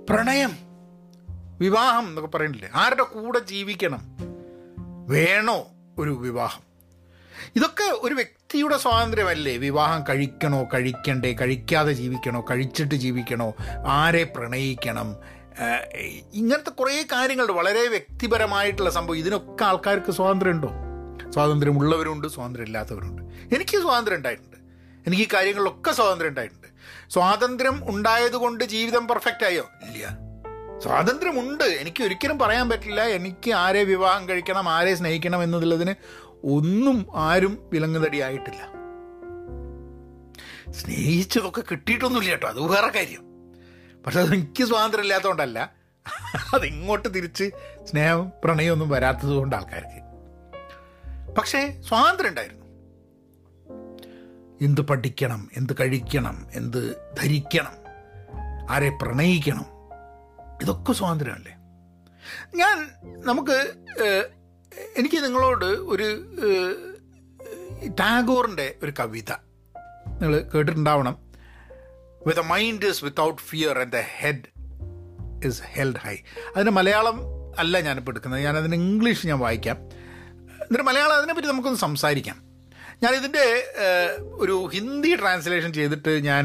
പ്രണയം 0.09 0.51
വിവാഹം 1.59 2.07
എന്നൊക്കെ 2.07 2.37
പറയണില്ലേ? 2.37 2.69
ആരുടെ 2.75 3.03
കൂടെ 3.03 3.39
ജീവിക്കണം 3.39 4.17
വേണോ 5.07 5.65
ഒരു 5.97 6.11
വിവാഹം? 6.11 6.67
ഇതൊക്കെ 7.55 7.83
ഒരു 7.83 8.13
വ്യക്തിയുടെ 8.13 8.77
സ്വാതന്ത്ര്യമല്ലേ? 8.77 9.57
വിവാഹം 9.57 10.03
കഴിക്കണോ 10.09 10.67
കഴിക്കണ്ടേ? 10.73 11.33
കഴിക്കാതെ 11.33 11.93
ജീവിക്കണോ 11.93 12.45
കഴിച്ചിട്ട് 12.51 12.95
ജീവിക്കണോ? 12.95 13.53
ആരെ 13.87 14.23
പ്രണയിക്കണം? 14.23 15.15
ഇങ്ങനത്തെ 16.33 16.69
കുറേ 16.69 17.07
കാര്യങ്ങളുണ്ട്. 17.11 17.53
വളരെ 17.53 17.87
വ്യക്തിപരമായിട്ടുള്ള 17.87 18.89
സംഭവം. 18.89 19.17
ഇതിനൊക്കെ 19.17 19.63
ആൾക്കാർക്ക് 19.63 20.11
സ്വാതന്ത്ര്യമുണ്ടോ? 20.11 20.69
സ്വാതന്ത്ര്യമുള്ളവരുണ്ട് 21.33 22.27
സ്വാതന്ത്ര്യം 22.27 22.65
ഇല്ലാത്തവരുണ്ട് 22.65 23.21
എനിക്ക് 23.55 23.77
സ്വാതന്ത്ര്യം 23.77 24.17
ഉണ്ടായിട്ടുണ്ട്. 24.17 24.57
എനിക്ക് 25.07 25.23
ഈ 25.23 25.27
കാര്യങ്ങളിലൊക്കെ 25.33 25.91
സ്വാതന്ത്ര്യം 25.91 26.29
ഉണ്ടായിട്ടുണ്ട്. 26.29 26.67
സ്വാതന്ത്ര്യം 27.09 27.89
ഉണ്ടായതുകൊണ്ട് 27.89 28.63
ജീവിതം 28.63 29.07
പെർഫെക്റ്റ് 29.07 29.45
ആയോ? 29.45 29.63
ഇല്ല. 29.83 30.17
സ്വാതന്ത്ര്യമുണ്ട്. 30.79 31.63
എനിക്ക് 31.63 32.03
ഒരിക്കലും 32.03 32.39
പറയാൻ 32.39 32.69
പറ്റില്ല. 32.69 33.01
എനിക്ക് 33.01 33.51
ആരെ 33.51 33.83
വിവാഹം 33.83 34.29
കഴിക്കണം 34.29 34.69
ആരെ 34.69 34.95
സ്നേഹിക്കണം 34.95 35.43
എന്നുള്ളതിന് 35.43 35.95
ഒന്നും 36.43 37.05
ആരും 37.15 37.69
വിലങ്ങുതടി 37.73 38.19
ആയിട്ടില്ല 38.19 38.77
സ്നേഹിച്ചതൊക്കെ 40.71 41.63
കിട്ടിയിട്ടൊന്നുമില്ല 41.71 42.29
കേട്ടോ. 42.29 42.47
അത് 42.47 42.61
വേറെ 42.61 42.87
കാര്യം. 42.87 43.23
പക്ഷെ 44.05 44.19
അത് 44.19 44.33
എനിക്ക് 44.33 44.63
സ്വാതന്ത്ര്യം 44.63 45.01
ഇല്ലാത്തതുകൊണ്ടല്ല 45.01 45.73
അതിങ്ങോട്ട് 46.53 47.15
തിരിച്ച് 47.15 47.51
സ്നേഹം 47.83 48.31
പ്രണയമൊന്നും 48.43 48.89
വരാത്തത് 48.89 49.29
കൊണ്ട് 49.29 49.55
ആൾക്കാർക്ക്. 49.55 50.06
പക്ഷേ 51.37 51.81
സ്വാതന്ത്ര്യം 51.87 52.29
ഉണ്ടായിരുന്നു 52.29 52.65
എന്ത് 54.61 54.81
പഠിക്കണം 54.81 55.49
എന്ത് 55.53 55.73
കഴിക്കണം 55.79 56.47
എന്ത് 56.53 56.79
ധരിക്കണം 57.19 57.75
ആരെ 58.69 58.89
പ്രണയിക്കണം 59.01 59.65
ഇതൊക്കെ 60.61 60.93
സ്വാതന്ത്ര്യമല്ലേ 60.93 61.53
ഞാൻ 62.55 62.77
നമുക്ക് 63.25 63.57
എനിക്ക് 64.97 65.23
നിങ്ങളോട് 65.23 65.65
ഒരു 65.65 66.07
ടാഗോറിന്റെ 67.99 68.75
ഒരു 68.83 68.93
കവിത 68.99 69.31
നിങ്ങൾ 70.21 70.49
കേട്ടിട്ടുണ്ടാവണം. 70.55 71.15
With 72.27 72.41
mind 72.41 72.85
is 72.85 73.03
without 73.03 73.41
fear 73.41 73.79
and 73.79 73.91
the 73.91 73.95
head 73.95 74.47
is 75.45 75.61
held 75.65 75.97
high 75.97 76.15
അതിന് 76.55 76.69
മലയാളം 76.69 77.21
അല്ല 77.59 77.79
ഞാനിപ്പോൾ 77.79 78.11
എടുക്കുന്നത്. 78.11 78.41
ഞാനതിന് 78.41 78.75
ഇംഗ്ലീഷ് 78.75 79.27
ഞാൻ 79.27 79.39
വായിക്കാം. 79.39 79.77
എന്നിട്ട് 80.67 80.85
മലയാളം 80.87 81.15
അതിനെപ്പറ്റി 81.17 81.47
നമുക്കൊന്ന് 81.47 81.79
സംസാരിക്കാം. 81.79 82.37
ഞാൻ 83.03 83.13
ഇതിന്റെ 83.15 83.45
ഒരു 84.43 84.55
ഹിന്ദി 84.73 85.15
ട്രാൻസ്ലേഷൻ 85.15 85.73
ചെയ്തിട്ട് 85.73 86.13
ഞാൻ 86.25 86.43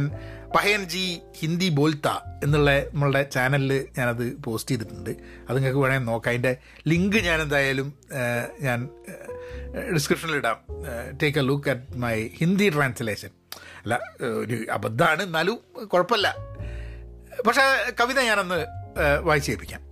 പഹയൻ 0.54 0.82
ജി 0.94 1.04
ഹിന്ദി 1.40 1.68
ബോൽത്ത 1.68 2.08
എന്നുള്ള 2.44 2.70
നമ്മളുടെ 2.80 3.22
ചാനലിൽ 3.34 3.72
ഞാനത് 3.98 4.42
പോസ്റ്റ് 4.44 4.70
ചെയ്തിട്ടുണ്ട്. 4.70 5.10
അത് 5.48 5.56
നിങ്ങൾക്ക് 5.56 5.78
വേണമെങ്കിൽ 5.78 6.08
നോക്കാം. 6.10 6.30
അതിന്റെ 6.30 6.52
ലിങ്ക് 6.88 7.18
ഞാൻ 7.28 7.38
എന്തായാലും 7.42 7.88
ഞാൻ 8.60 8.88
ഡിസ്ക്രിപ്ഷനിൽ 9.94 10.36
ഇടാം. 10.36 10.58
Take 11.22 11.38
a 11.38 11.42
look 11.42 11.70
at 11.70 11.98
my 12.04 12.16
Hindi 12.40 12.68
translation 12.68 13.32
അല്ല 13.84 13.94
ഒരു 14.42 14.58
അബദ്ധമാണ് 14.72 15.22
എന്നാലും 15.22 15.58
കുഴപ്പമില്ല. 15.86 16.28
പക്ഷേ 17.46 17.64
കവിത 18.00 18.20
ഞാനൊന്ന് 18.30 18.60
വായിച്ചേൽപ്പിക്കാം 19.28 19.82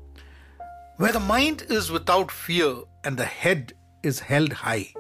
where 1.02 1.12
the 1.12 1.26
mind 1.34 1.60
is 1.76 1.84
without 1.96 2.30
fear 2.44 2.70
and 3.06 3.14
the 3.20 3.28
head 3.42 3.62
is 4.02 4.20
held 4.20 4.52
high, 4.52 4.92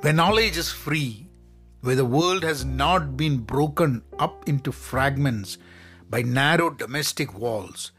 where 0.00 0.12
knowledge 0.12 0.56
is 0.56 0.70
free, 0.70 1.28
where 1.80 1.96
the 1.96 2.04
world 2.04 2.42
has 2.42 2.64
not 2.64 3.16
been 3.16 3.38
broken 3.38 4.02
up 4.18 4.48
into 4.48 4.72
fragments 4.72 5.58
by 6.08 6.22
narrow 6.22 6.70
domestic 6.70 7.38
walls, 7.38 7.92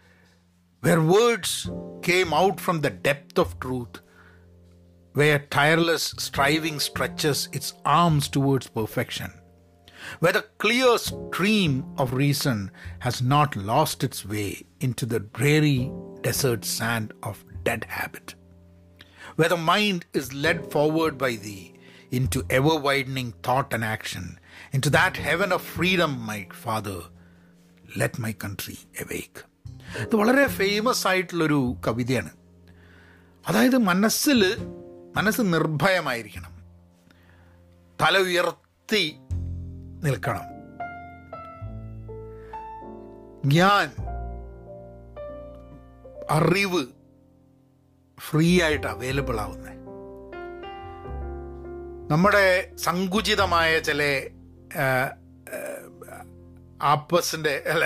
where 0.81 1.01
words 1.01 1.69
came 2.01 2.33
out 2.33 2.59
from 2.59 2.81
the 2.81 2.89
depth 2.89 3.37
of 3.37 3.59
truth 3.59 4.01
where 5.17 5.39
tireless 5.39 6.13
striving 6.19 6.79
stretches 6.79 7.49
its 7.51 7.73
arms 7.83 8.27
towards 8.27 8.67
perfection, 8.67 9.33
where 10.19 10.31
the 10.31 10.45
clear 10.59 10.95
stream 10.99 11.83
of 11.97 12.13
reason 12.13 12.69
has 12.99 13.19
not 13.19 13.55
lost 13.55 14.03
its 14.03 14.23
way 14.23 14.61
into 14.79 15.07
the 15.07 15.19
dreary 15.19 15.91
desert 16.21 16.63
sand 16.63 17.13
of 17.23 17.43
dead 17.63 17.83
habit, 17.89 18.35
where 19.37 19.49
the 19.49 19.63
mind 19.67 20.05
is 20.13 20.33
led 20.45 20.71
forward 20.71 21.17
by 21.17 21.33
thee 21.35 21.65
into 22.11 22.39
ever 22.49 22.75
widening 22.77 23.29
thought 23.43 23.73
and 23.73 23.83
action, 23.85 24.25
into 24.73 24.89
that 24.89 25.17
heaven 25.17 25.51
of 25.51 25.61
freedom, 25.75 26.11
my 26.21 26.39
Father, 26.63 26.99
let 27.97 28.13
my 28.17 28.33
country 28.45 28.77
awake. 29.03 29.37
ഇത് 30.01 30.15
വളരെ 30.15 30.45
famous 30.47 31.03
ആയിട്ടുള്ളൊരു 31.07 31.59
കവിതയാണ് 31.87 32.31
അതായത് 33.45 33.77
മനസ്സിൽ 33.77 34.39
മനസ്സ് 35.15 35.41
നിർഭയമായിരിക്കണം 35.53 36.53
തല 37.99 38.17
ഉയർത്തി 38.17 39.03
നിൽക്കണം 40.03 40.45
ഞാൻ 43.49 43.87
അറിവ് 46.29 46.83
ഫ്രീ 48.19 48.61
ആയിട്ട് 48.61 48.87
അവൈലബിൾ 48.87 49.39
ആവുന്നത് 49.39 49.77
നമ്മുടെ 52.11 52.73
സങ്കുചിതമായ 52.75 53.79
ചില 53.79 54.29
ആപ്പസിന്റെ 56.81 57.63
അല്ല 57.67 57.85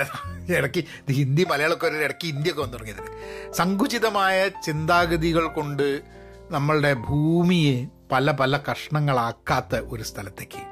ഇടയ്ക്ക് 0.56 1.12
ഹിന്ദി 1.12 1.44
മലയാളമൊക്കെ 1.44 1.86
ഒരു 1.86 1.96
ഇടയ്ക്ക് 1.96 2.26
ഹിന്ദിയൊക്കെ 2.26 2.62
വന്നു 2.62 2.72
തുടങ്ങിയത്. 2.72 3.52
സങ്കുചിതമായ 3.52 4.48
ചിന്താഗതികൾ 4.48 5.46
കൊണ്ട് 5.46 6.02
നമ്മളുടെ 6.50 6.94
ഭൂമിയെ 6.94 7.88
പല 8.12 8.30
പല 8.30 8.58
കഷ്ണങ്ങളാക്കാത്ത 8.58 9.76
ഒരു 9.76 10.02
സ്ഥലത്തേക്ക്. 10.02 10.62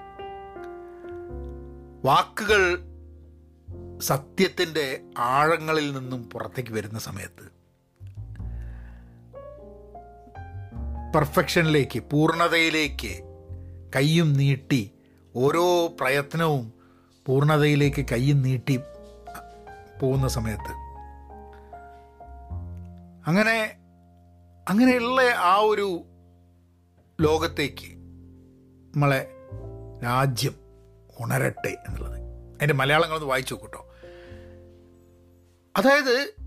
വാക്കുകൾ 2.04 2.62
സത്യത്തിന്റെ 4.00 5.00
ആഴങ്ങളിൽ 5.18 5.92
നിന്നും 5.92 6.30
പുറത്തേക്ക് 6.30 6.72
വരുന്ന 6.72 6.98
സമയത്ത് 6.98 7.49
പെർഫെക്ഷനിലേക്ക് 11.14 12.00
പൂർണതയിലേക്ക് 12.00 13.22
കൈയും 13.96 14.32
നീട്ടി 14.32 14.92
ഓരോ 15.36 15.86
പ്രയത്നവും 16.00 16.72
പൂർണതയിലേക്ക് 17.26 18.06
കൈയും 18.12 18.42
നീട്ടി 18.42 18.80
പോകുന്ന 20.00 20.28
സമയത്ത്. 20.28 20.72
അങ്ങനെ 23.26 23.76
അങ്ങനെയുള്ള 24.68 25.22
ആ 25.36 25.56
ഒരു 25.56 26.04
ലോകത്തേക്ക് 27.20 27.92
നമ്മളെ 28.94 29.28
രാജ്യം 30.04 30.54
ഉണരട്ടെ 31.20 31.76
എന്നുള്ളത്. 31.88 32.20
അതിന്റെ 32.54 32.74
മലയാളങ്ങളൊന്ന് 32.74 33.28
വായിച്ചു 33.28 33.54
നോക്കൂട്ടോ 33.54 33.86
അതായത് 35.76 36.39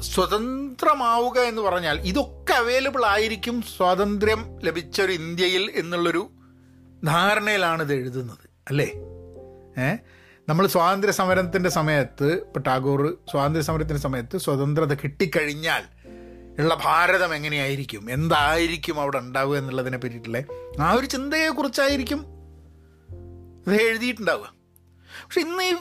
സ്വതന്ത്രമാവുക 0.00 1.38
എന്ന് 1.38 1.62
പറഞ്ഞാൽ 1.62 2.00
ഇതൊക്കെ 2.00 2.52
അവൈലബിൾ 2.52 3.04
ആയിരിക്കും 3.04 3.62
സ്വാതന്ത്ര്യം 3.62 4.58
ലഭിച്ച 4.64 5.02
ഒരു 5.02 5.12
ഇന്ത്യയിൽ 5.12 5.72
എന്നുള്ളൊരു 5.74 6.30
ധാരണയിലാണ് 7.04 7.82
ഇത് 7.82 7.94
എഴുതുന്നത് 7.94 8.50
അല്ലേ? 8.68 8.86
ഏ? 9.84 9.96
നമ്മൾ 10.48 10.66
സ്വാതന്ത്ര്യ 10.66 11.12
സമരത്തിന്റെ 11.12 11.70
സമയത്ത് 11.70 12.32
ഇപ്പോൾ 12.40 12.60
ടാഗോർ 12.60 13.18
സ്വാതന്ത്ര്യ 13.30 13.64
സമരത്തിന്റെ 13.64 14.00
സമയത്ത് 14.00 14.38
സ്വതന്ത്രത 14.38 14.94
കിട്ടിക്കഴിഞ്ഞാൽ 14.94 15.82
ഉള്ള 16.58 16.78
ഭാരതം 16.82 17.34
എങ്ങനെയായിരിക്കും? 17.34 18.10
എന്തായിരിക്കും 18.10 19.00
അവിടെ 19.00 19.18
ഉണ്ടാവുക 19.18 19.56
എന്നുള്ളതിനെ 19.56 19.98
പറ്റിയിട്ടുള്ള 19.98 20.42
ആ 20.80 20.92
ഒരു 20.92 21.06
ചിന്തയെക്കുറിച്ചായിരിക്കും 21.06 22.26
ഇത് 23.66 23.82
എഴുതിയിട്ടുണ്ടാവുക. 23.82 24.54
പക്ഷെ 25.24 25.40
ഇന്ന് 25.40 25.62
ഈ 25.62 25.72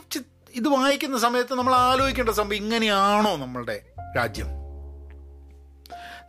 ഇത് 0.55 0.67
വായിക്കുന്ന 0.67 1.17
സമയത്ത് 1.17 1.53
നമ്മൾ 1.53 1.75
ആലോചിക്കേണ്ട 1.75 2.29
സംഭവം 2.29 2.55
ഇങ്ങനെയാണോ 2.55 3.35
നമ്മളുടെ 3.35 3.81
രാജ്യം? 4.17 4.47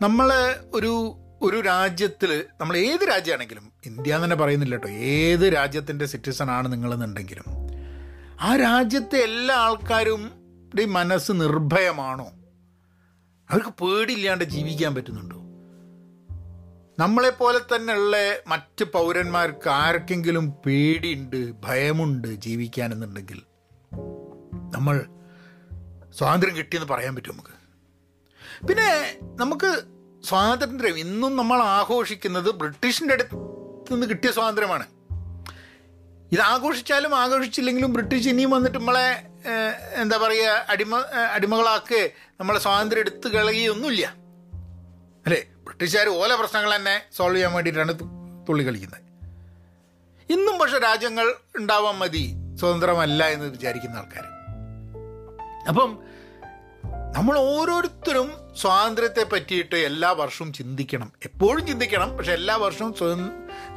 നമ്മൾ 0.02 0.32
ഒരു 0.74 1.20
ഒരു 1.42 1.60
രാജ്യത്തിൽ 1.60 2.44
നമ്മൾ 2.60 2.76
ഏത് 2.76 3.08
രാജ്യമാണെങ്കിലും 3.08 3.72
ഇന്ത്യ 3.86 4.14
എന്ന് 4.14 4.24
തന്നെ 4.24 4.36
പറയുന്നില്ല 4.36 4.74
കേട്ടോ 4.74 4.88
ഏത് 4.88 5.52
രാജ്യത്തിന്റെ 5.54 6.04
സിറ്റിസൺ 6.06 6.50
ആണ് 6.50 6.72
നിങ്ങളെന്നുണ്ടെങ്കിലും 6.72 7.44
ആ 8.40 8.56
രാജ്യത്തെ 8.56 9.18
എല്ലാ 9.18 9.54
ആൾക്കാരും 9.56 10.44
മനസ്സ് 10.88 11.32
നിർഭയമാണോ? 11.32 12.26
അവർക്ക് 13.50 13.68
പേടിയില്ലാണ്ട് 13.68 14.44
ജീവിക്കാൻ 14.44 14.94
പറ്റുന്നുണ്ടോ? 14.94 15.38
നമ്മളെപ്പോലെ 16.98 17.58
തന്നെയുള്ള 17.58 18.16
മറ്റ് 18.48 18.84
പൗരന്മാർക്ക് 18.84 19.68
ആർക്കെങ്കിലും 19.68 20.52
പേടിയുണ്ട് 20.66 21.52
ഭയമുണ്ട് 21.60 22.28
ജീവിക്കാനെന്നുണ്ടെങ്കിൽ 22.28 23.42
നമ്മൾ 24.76 24.96
സ്വാതന്ത്ര്യം 26.18 26.56
കിട്ടിയെന്ന് 26.56 26.88
പറയാൻ 26.92 27.12
പറ്റും 27.16 27.32
നമുക്ക്? 27.32 27.54
പിന്നെ 28.68 28.88
നമുക്ക് 29.40 29.70
സ്വാതന്ത്ര്യം 30.28 30.98
ഇന്നും 31.04 31.32
നമ്മൾ 31.36 31.58
ആഘോഷിക്കുന്നത് 31.78 32.50
ബ്രിട്ടീഷിന്റെ 32.60 33.14
അടുത്ത് 33.14 33.36
നിന്ന് 33.90 34.06
കിട്ടിയ 34.06 34.30
സ്വാതന്ത്ര്യമാണ്. 34.30 34.86
ഇത് 36.32 36.40
ആഘോഷിച്ചാലും 36.40 37.12
ആഘോഷിച്ചില്ലെങ്കിലും 37.22 37.90
ബ്രിട്ടീഷ് 37.92 38.28
ഇനിയും 38.28 38.50
വന്നിട്ട് 38.50 38.78
നമ്മളെ 38.78 39.06
എന്താ 40.02 40.16
പറയുക 40.16 40.52
അടിമ 40.68 41.00
അടിമകളാക്ക് 41.36 42.00
നമ്മളെ 42.40 42.60
സ്വാതന്ത്ര്യം 42.60 43.00
എടുത്തു 43.00 43.28
കളയുകയൊന്നുമില്ല. 43.28 44.06
അല്ലേ? 45.26 45.40
ബ്രിട്ടീഷുകാർ 45.66 46.08
ഓല 46.20 46.32
പ്രശ്നങ്ങൾ 46.40 46.70
തന്നെ 46.76 46.94
സോൾവ് 47.16 47.36
ചെയ്യാൻ 47.36 47.52
വേണ്ടിയിട്ടാണ് 47.52 47.94
തുള്ളി 48.48 48.62
കളിക്കുന്നത്. 48.66 49.00
ഇന്നും 50.30 50.54
പക്ഷെ 50.58 50.78
രാജ്യങ്ങൾ 50.78 51.26
ഉണ്ടാവാൻ 51.58 51.96
മതി 52.02 52.24
സ്വതന്ത്രമല്ല 52.60 53.28
എന്ന് 53.34 53.46
വിചാരിക്കുന്ന 53.46 53.96
ആൾക്കാർ 53.96 54.24
അപ്പം 55.68 55.98
നമ്മൾ 57.12 57.38
ഓരോരുത്തരും 57.38 58.32
സ്വാതന്ത്ര്യത്തെ 58.56 59.24
പറ്റിയിട്ട് 59.24 59.76
എല്ലാ 59.76 60.10
വർഷവും 60.10 60.52
ചിന്തിക്കണം. 60.52 61.12
എപ്പോഴും 61.24 61.66
ചിന്തിക്കണം. 61.66 62.16
പക്ഷെ 62.16 62.32
എല്ലാ 62.32 62.56
വർഷവും 62.56 62.94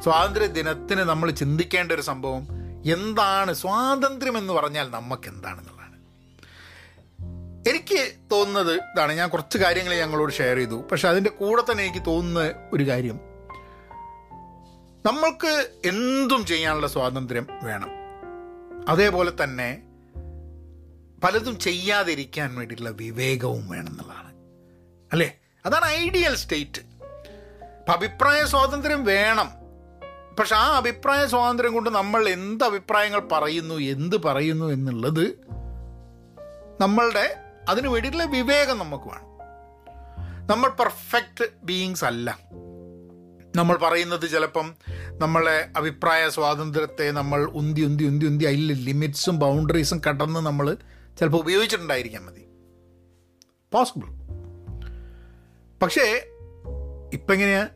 സ്വാതന്ത്ര്യ 0.02 0.46
ദിനത്തിന് 0.46 1.00
നമ്മൾ 1.00 1.30
ചിന്തിക്കേണ്ട 1.30 1.92
ഒരു 1.92 2.02
സംഭവം 2.02 2.48
എന്താണ്? 2.92 3.54
സ്വാതന്ത്ര്യം 3.54 4.38
എന്ന് 4.38 4.52
പറഞ്ഞാൽ 4.52 4.90
നമുക്ക് 4.90 5.28
എന്താണെന്നുള്ളതാണ് 5.28 5.78
എനിക്ക് 7.68 8.12
തോന്നുന്നത് 8.32 8.74
ഇതാണ്. 8.74 9.12
ഞാൻ 9.12 9.28
കുറച്ച് 9.28 9.58
കാര്യങ്ങൾ 9.58 9.94
ഞങ്ങളോട് 9.94 10.32
ഷെയർ 10.32 10.56
ചെയ്തു. 10.56 10.84
പക്ഷെ 10.90 11.08
അതിന്റെ 11.08 11.30
കൂടെ 11.30 11.62
തന്നെ 11.62 11.84
എനിക്ക് 11.84 12.06
തോന്നുന്ന 12.06 12.52
ഒരു 12.72 12.88
കാര്യം. 12.88 13.20
നമ്മൾക്ക് 15.06 15.70
എന്തും 15.84 16.46
ചെയ്യാനുള്ള 16.46 16.86
സ്വാതന്ത്ര്യം 16.86 17.46
വേണം. 17.62 17.90
അതേപോലെ 18.88 19.32
തന്നെ 19.44 19.82
പലതും 21.24 21.58
ചെയ്യാതിരിക്കാൻ 21.58 22.54
വേണ്ടിയിട്ടുള്ള 22.54 22.90
വിവേകവും 22.90 23.68
വേണമെന്നുള്ളതാണ്. 23.68 24.32
അല്ലേ? 25.12 25.38
അതാണ് 25.66 25.84
ഐഡിയൽ 25.84 26.36
സ്റ്റേറ്റ് 26.36 26.80
അപ്പം 27.78 27.92
അഭിപ്രായ 27.92 28.44
സ്വാതന്ത്ര്യം 28.44 29.04
വേണം. 29.04 29.50
പക്ഷെ 30.38 30.54
ആ 30.56 30.76
അഭിപ്രായ 30.76 31.26
സ്വാതന്ത്ര്യം 31.26 31.74
കൊണ്ട് 31.74 31.90
നമ്മൾ 31.90 32.28
എന്ത് 32.28 32.64
അഭിപ്രായങ്ങൾ 32.64 33.20
പറയുന്നു 33.32 33.74
എന്ത് 33.74 34.16
പറയുന്നു 34.16 34.66
എന്നുള്ളത് 34.66 35.48
നമ്മളുടെ 36.80 37.36
അതിന് 37.68 37.88
വേണ്ടിയിട്ടുള്ള 37.88 38.24
വിവേകം 38.24 38.78
നമുക്ക് 38.78 39.04
വേണം. 39.04 39.28
നമ്മൾ 40.46 40.68
പെർഫെക്റ്റ് 40.68 41.50
ബീയിങ്സ് 41.64 42.04
അല്ല. 42.04 42.38
നമ്മൾ 43.56 43.76
പറയുന്നത് 43.76 44.30
ചിലപ്പം 44.30 44.74
നമ്മളെ 45.18 45.68
അഭിപ്രായ 45.76 46.28
സ്വാതന്ത്ര്യത്തെ 46.28 47.10
നമ്മൾ 47.10 47.44
ഉന്തി 47.44 47.80
ഉന്തി 47.80 48.04
ഉന്തി 48.04 48.26
ഉന്തി 48.26 48.44
അതിൽ 48.44 48.72
ലിമിറ്റ്സും 48.72 49.38
ബൗണ്ടറീസും 49.38 50.00
കടന്ന് 50.08 50.40
നമ്മൾ 50.40 50.76
ചിലപ്പോൾ 51.18 51.38
ഉപയോഗിച്ചിട്ടുണ്ടായിരിക്കാൻ 51.38 52.22
മതി. 52.24 52.44
പോസിബിൾ 53.72 54.08
പക്ഷേ 55.82 56.06
ഇപ്പം 57.12 57.32
എങ്ങനെയാണ് 57.34 57.68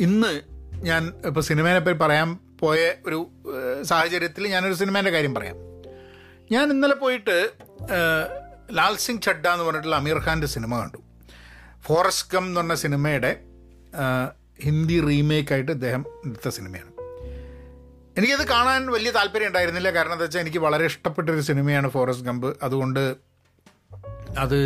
ഇന്ന് 0.00 0.32
ഞാൻ 0.86 1.02
ഇപ്പോൾ 1.26 1.40
സിനിമേനെ 1.40 1.80
പറ്റി 1.80 1.98
പറയാൻ 1.98 2.38
പോയ 2.60 2.78
ഒരു 3.06 3.18
സാഹചര്യത്തിൽ 3.82 4.48
ഞാനൊരു 4.48 4.74
സിനിമേന്റെ 4.74 5.10
കാര്യം 5.10 5.34
പറയാം. 5.34 5.56
ഞാൻ 6.52 6.70
ഇന്നലെ 6.70 6.94
പോയിട്ട് 6.94 7.36
ലാൽ 8.72 8.96
സിംഗ് 8.96 9.22
ചഡ്ഡ 9.22 9.46
എന്ന് 9.48 9.64
പറഞ്ഞിട്ടുള്ള 9.64 9.96
അമീർ 9.96 10.18
ഖാന്റെ 10.26 10.46
സിനിമ 10.46 10.80
കണ്ടു. 10.80 11.00
ഫോറസ്റ്റ് 11.82 12.32
കം 12.34 12.44
എന്ന് 12.44 12.60
പറഞ്ഞ 12.60 12.74
സിനിമയുടെ 12.74 13.32
ഹിന്ദി 14.60 15.00
റീമേക്കായിട്ട് 15.00 15.72
ഇദ്ദേഹം 15.72 16.04
എടുത്ത 16.26 16.48
സിനിമയാണ്. 16.48 16.93
എനിക്കത് 18.18 18.44
കാണാൻ 18.48 18.82
വലിയ 18.94 19.10
താല്പര്യം 19.10 19.48
ഉണ്ടായിരുന്നില്ല. 19.48 19.90
കാരണം 19.90 20.12
എന്താ 20.12 20.24
വെച്ചാൽ 20.24 20.40
എനിക്ക് 20.40 20.58
വളരെ 20.58 20.84
ഇഷ്ടപ്പെട്ടൊരു 20.90 21.40
സിനിമയാണ് 21.40 21.88
ഫോറസ്റ്റ് 21.90 22.26
ഗംബ് 22.26 22.50
അതുകൊണ്ട് 22.62 23.16
അത് 24.42 24.60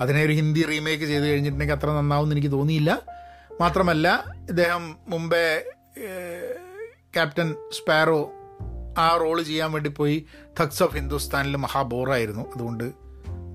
അതിനെ 0.00 0.20
ഒരു 0.24 0.32
ഹിന്ദി 0.32 0.62
റീമേക്ക് 0.70 1.04
ചെയ്ത് 1.04 1.26
കഴിഞ്ഞിട്ടുണ്ടെങ്കിൽ 1.30 1.76
അത്ര 1.76 1.90
നന്നാവുമെന്ന് 1.90 2.34
എനിക്ക് 2.36 2.52
തോന്നിയില്ല. 2.56 2.90
മാത്രമല്ല 3.60 4.08
ഇദ്ദേഹം 4.48 4.84
മുമ്പേ 5.08 5.44
ക്യാപ്റ്റൻ 7.14 7.48
സ്പാരോ 7.78 8.20
ആ 8.98 9.16
റോൾ 9.22 9.42
ചെയ്യാൻ 9.42 9.72
വേണ്ടി 9.72 9.90
പോയി 9.90 10.16
തക്സ് 10.60 10.82
ഓഫ് 10.82 10.94
ഹിന്ദുസ്ഥാനിൽ 10.94 11.56
മഹാബോറായിരുന്നു. 11.56 12.44
അതുകൊണ്ട് 12.54 12.86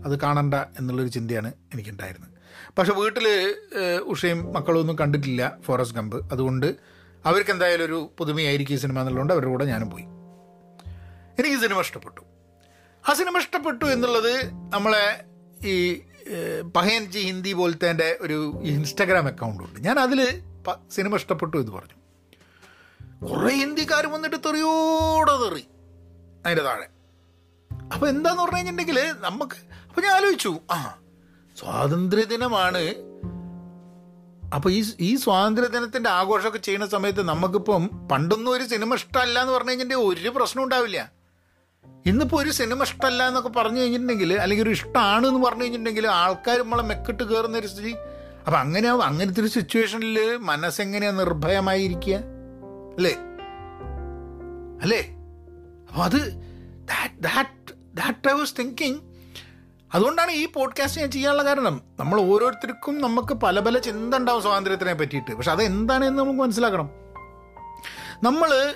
അത് 0.05 0.19
കാണണ്ട 0.19 0.55
എന്നുള്ളൊരു 0.79 1.09
ചിന്തയാണ് 1.09 1.51
എനിക്കുണ്ടായിരുന്നത്. 1.73 2.33
പക്ഷെ 2.77 2.93
വീട്ടിൽ 2.93 3.27
ഉഷയും 4.13 4.53
മക്കളൊന്നും 4.53 4.97
കണ്ടിട്ടില്ല 5.01 5.57
ഫോറസ്റ്റ് 5.65 5.97
ഗംബ് 5.97 6.19
അതുകൊണ്ട് 6.31 6.67
അവർക്ക് 7.25 7.51
എന്തായാലും 7.51 7.85
ഒരു 7.85 8.11
പുതുമയായിരിക്കും 8.17 8.73
ഈ 8.73 8.77
സിനിമ 8.77 8.99
എന്നുള്ളതുകൊണ്ട് 8.99 9.33
അവരുടെ 9.33 9.49
കൂടെ 9.49 9.65
ഞാനും 9.65 9.89
പോയി. 9.89 10.03
എനിക്ക് 11.41 11.57
സിനിമ 11.61 11.79
ഇഷ്ടപ്പെട്ടു. 11.79 12.21
ആ 13.09 13.13
സിനിമ 13.13 13.37
ഇഷ്ടപ്പെട്ടു 13.37 13.85
എന്നുള്ളത് 13.85 14.49
നമ്മളെ 14.49 15.23
ഈ 15.67 16.01
പഹയൻ 16.75 17.11
ജി 17.11 17.19
ഹിന്ദി 17.19 17.53
പോലത്തെ 17.53 17.89
എന്റെ 17.89 18.17
ഒരു 18.21 18.61
ഇൻസ്റ്റാഗ്രാം 18.63 19.27
അക്കൗണ്ട് 19.27 19.63
ഉണ്ട് 19.63 19.79
ഞാൻ 19.79 19.99
അതിൽ 19.99 20.41
സിനിമ 20.91 21.15
ഇഷ്ടപ്പെട്ടു 21.15 21.57
എന്ന് 21.57 21.71
പറഞ്ഞു. 21.71 21.97
കുറേ 23.25 23.55
ഹിന്ദിക്കാർ 23.55 24.07
വന്നിട്ട് 24.07 24.37
തെറിയോടെ 24.37 25.43
തെറി. 25.43 25.65
അതിന്റെ 26.45 26.63
താഴെ. 26.63 26.87
അപ്പോൾ 27.93 28.09
എന്താന്ന് 28.09 28.41
പറഞ്ഞു 28.41 28.57
കഴിഞ്ഞിട്ടുണ്ടെങ്കിൽ 28.57 29.13
നമുക്ക് 29.19 29.57
അപ്പോൾ 29.89 30.01
ഞാൻ 30.01 30.11
ആലോചിച്ചു 30.11 30.59
ആ 30.71 30.97
സ്വാതന്ത്ര്യദിനമാണ് 31.59 32.81
അപ്പോൾ 34.53 34.69
ഈ 34.69 34.85
ഈ 34.99 35.15
സ്വാതന്ത്ര്യദിനത്തിന്റെ 35.15 36.09
ആഘോഷമൊക്കെ 36.09 36.57
ചെയ്യുന്ന 36.57 36.87
സമയത്ത് 36.87 37.21
നമുക്കിപ്പം 37.21 38.07
പണ്ടൊന്നും 38.11 38.51
ഒരു 38.51 38.63
സിനിമ 38.63 38.93
ഇഷ്ടമല്ല 38.95 39.41
എന്ന് 39.41 39.53
പറഞ്ഞു 39.53 39.69
കഴിഞ്ഞിട്ടുണ്ടെങ്കിൽ 39.69 40.21
ഒരു 40.21 40.29
പ്രശ്നം 40.29 40.63
ഉണ്ടാവില്ല. 40.63 41.11
ഇന്നിപ്പോൾ 42.05 42.43
ഒരു 42.43 42.49
സിനിമ 42.49 42.83
ഇഷ്ടമല്ല 42.83 43.27
എന്നൊക്കെ 43.27 43.49
പറഞ്ഞു 43.49 43.79
കഴിഞ്ഞിട്ടുണ്ടെങ്കിൽ 43.79 44.33
അല്ലെങ്കിൽ 44.33 44.63
ഒരു 44.63 44.69
ഇഷ്ടമാണ് 44.69 45.27
എന്ന് 45.27 45.45
പറഞ്ഞു 45.45 45.63
കഴിഞ്ഞിട്ടുണ്ടെങ്കിൽ 45.63 46.07
ആൾക്കാർ 46.07 46.59
നമ്മളെ 46.59 46.83
മെക്കിട്ട് 46.83 47.23
കയറുന്ന 47.23 47.57
ഒരു 47.57 47.67
സ്ഥിതി. 47.67 47.95
അപ്പം 48.45 48.59
അങ്ങനെ 48.59 48.89
അങ്ങനത്തെ 48.89 49.41
ഒരു 49.41 49.47
സിറ്റുവേഷനിൽ 49.47 50.37
മനസ്സെങ്ങനെയാണ് 50.37 51.19
നിർഭയമായിരിക്കുക? 51.19 52.15
അല്ലേ? 52.95 53.15
അല്ലേ? 54.81 55.15
അപ്പോൾ 55.89 56.03
അത് 56.03 56.33
that 56.87 57.23
that 57.23 57.73
that 57.95 58.29
I 58.29 58.33
was 58.33 58.53
thinking 58.59 59.14
അതുകൊണ്ടാണ് 59.95 60.31
ഈ 60.31 60.47
പോഡ്കാസ്റ്റ് 60.51 61.01
ഞാൻ 61.01 61.11
ചെയ്യാനുള്ള 61.11 61.45
കാരണം. 61.45 61.81
നമ്മൾ 61.99 62.21
ഓരോരുത്തർക്കും 62.21 63.01
നമുക്ക് 63.01 63.33
പല 63.33 63.59
പല 63.59 63.77
ചിന്ത 63.79 64.15
ഉണ്ടാവും 64.15 64.41
സ്വാതന്ത്ര്യത്തിനെ 64.41 64.93
പറ്റിയിട്ട്. 64.93 65.31
പക്ഷെ 65.31 65.51
അത് 65.51 65.63
എന്താണെന്ന് 65.63 66.19
നമുക്ക് 66.19 66.39
മനസ്സിലാക്കണം. 66.39 66.89
നമ്മൾ 68.23 68.75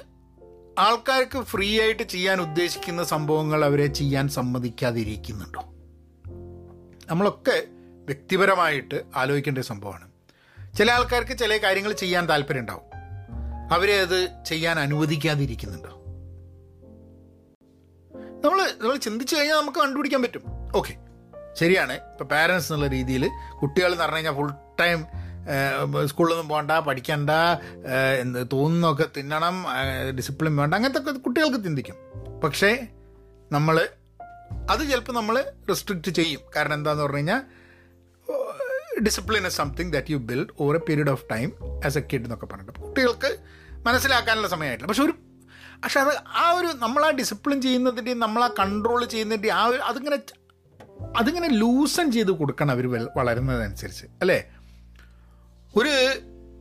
ആൾക്കാർക്ക് 0.79 1.41
ഫ്രീ 1.41 1.81
ആയിട്ട് 1.81 2.03
ചെയ്യാൻ 2.03 2.41
ഉദ്ദേശിക്കുന്ന 2.41 3.03
സംഭവങ്ങൾ 3.03 3.65
അവരെ 3.65 3.88
ചെയ്യാൻ 3.88 4.27
സമ്മതിക്കാതിരിക്കുന്നുണ്ടോ? 4.27 5.61
നമ്മളൊക്കെ 7.11 7.63
വ്യക്തിപരമായിട്ട് 8.05 9.03
ആലോചിക്കേണ്ട 9.15 9.57
സംഭവമാണ്. 9.57 10.11
ചില 10.77 10.91
ആൾക്കാർക്ക് 10.91 11.38
ചില 11.38 11.57
കാര്യങ്ങൾ 11.57 11.93
ചെയ്യാൻ 11.93 12.29
താല്പര്യം 12.29 12.59
ഉണ്ടാവും. 12.59 12.83
അവരെ 13.73 14.01
അത് 14.01 14.43
ചെയ്യാൻ 14.45 14.79
അനുവദിക്കാതിരിക്കുന്നുണ്ടോ? 14.79 15.89
നമ്മൾ 18.45 18.69
നമ്മൾ 18.81 18.97
ചിന്തിച്ചു 18.97 19.35
കഴിഞ്ഞാൽ 19.35 19.55
നമുക്ക് 19.55 19.79
കണ്ടുപിടിക്കാൻ 19.79 20.21
പറ്റും. 20.21 20.41
ഓക്കെ 20.75 21.09
ശരിയാണ്. 21.62 21.96
ഇപ്പോൾ 22.12 22.28
പാരൻസ് 22.34 22.68
എന്നുള്ള 22.70 22.88
രീതിയിൽ 22.98 23.24
കുട്ടികൾ 23.62 23.89
എന്ന് 23.92 24.04
പറഞ്ഞു 24.04 24.20
കഴിഞ്ഞാൽ 24.20 24.36
ഫുൾ 24.39 24.51
ടൈം 24.82 25.00
സ്കൂളിലൊന്നും 26.10 26.48
പോകണ്ട 26.51 26.74
പഠിക്കണ്ട 26.88 27.32
എന്ത് 28.24 28.39
തോന്നുന്നൊക്കെ 28.54 29.06
തിന്നണം 29.18 29.56
ഡിസിപ്ലിൻ 30.18 30.54
വേണ്ട 30.62 30.74
അങ്ങനത്തെ 30.78 31.22
കുട്ടികൾക്ക് 31.28 31.60
ചിന്തിക്കും. 31.68 31.98
പക്ഷേ 32.44 32.72
നമ്മൾ 33.56 33.75
അത് 34.72 34.82
ചിലപ്പോൾ 34.89 35.16
നമ്മൾ 35.20 35.36
റെസ്ട്രിക്റ്റ് 35.70 36.12
ചെയ്യും. 36.20 36.42
കാരണം 36.56 36.75
എന്താന്ന് 36.80 37.04
പറഞ്ഞു 37.04 37.22
കഴിഞ്ഞാൽ 37.22 37.42
discipline 39.08 39.44
is 39.50 39.58
something 39.62 39.92
that 39.96 40.12
you 40.13 40.20
build 40.30 40.54
over 40.63 40.75
a 40.80 40.82
period 40.89 41.12
of 41.16 41.25
time 41.34 41.50
as 41.88 41.98
a 42.01 42.04
kid 42.12 42.25
എന്നൊക്കെ 42.28 42.48
പറഞ്ഞിട്ട്. 42.51 42.80
കുട്ടികൾക്ക് 42.86 43.32
മനസ്സിലാക്കാനുള്ള 43.88 44.50
സമയമായിട്ടില്ല. 44.54 44.89
പക്ഷെ 44.92 45.04
ഒരു 45.08 45.16
പക്ഷെ 45.84 46.00
അത് 46.04 46.13
ആ 46.42 46.46
ഒരു 46.60 46.70
നമ്മൾ 46.84 47.01
ആ 47.08 47.10
ഡിസിപ്ലിൻ 47.20 47.58
ചെയ്യുന്നതിന്റെയും 47.66 48.20
നമ്മൾ 48.25 48.42
ആ 48.48 48.50
കൺട്രോൾ 48.60 49.01
ചെയ്യുന്നതിന്റെയും 49.13 49.56
ആ 49.60 49.63
ഒരു 49.72 49.82
അതിങ്ങനെ 49.89 50.18
അതിങ്ങനെ 51.18 51.48
ലൂസൺ 51.48 52.12
ചെയ്ത് 52.12 52.32
കൊടുക്കണം 52.32 52.72
അവർ 52.72 53.08
വളരുന്നതനുസരിച്ച് 53.18 54.06
അല്ലേ? 54.22 54.48
ഒരു 55.75 55.89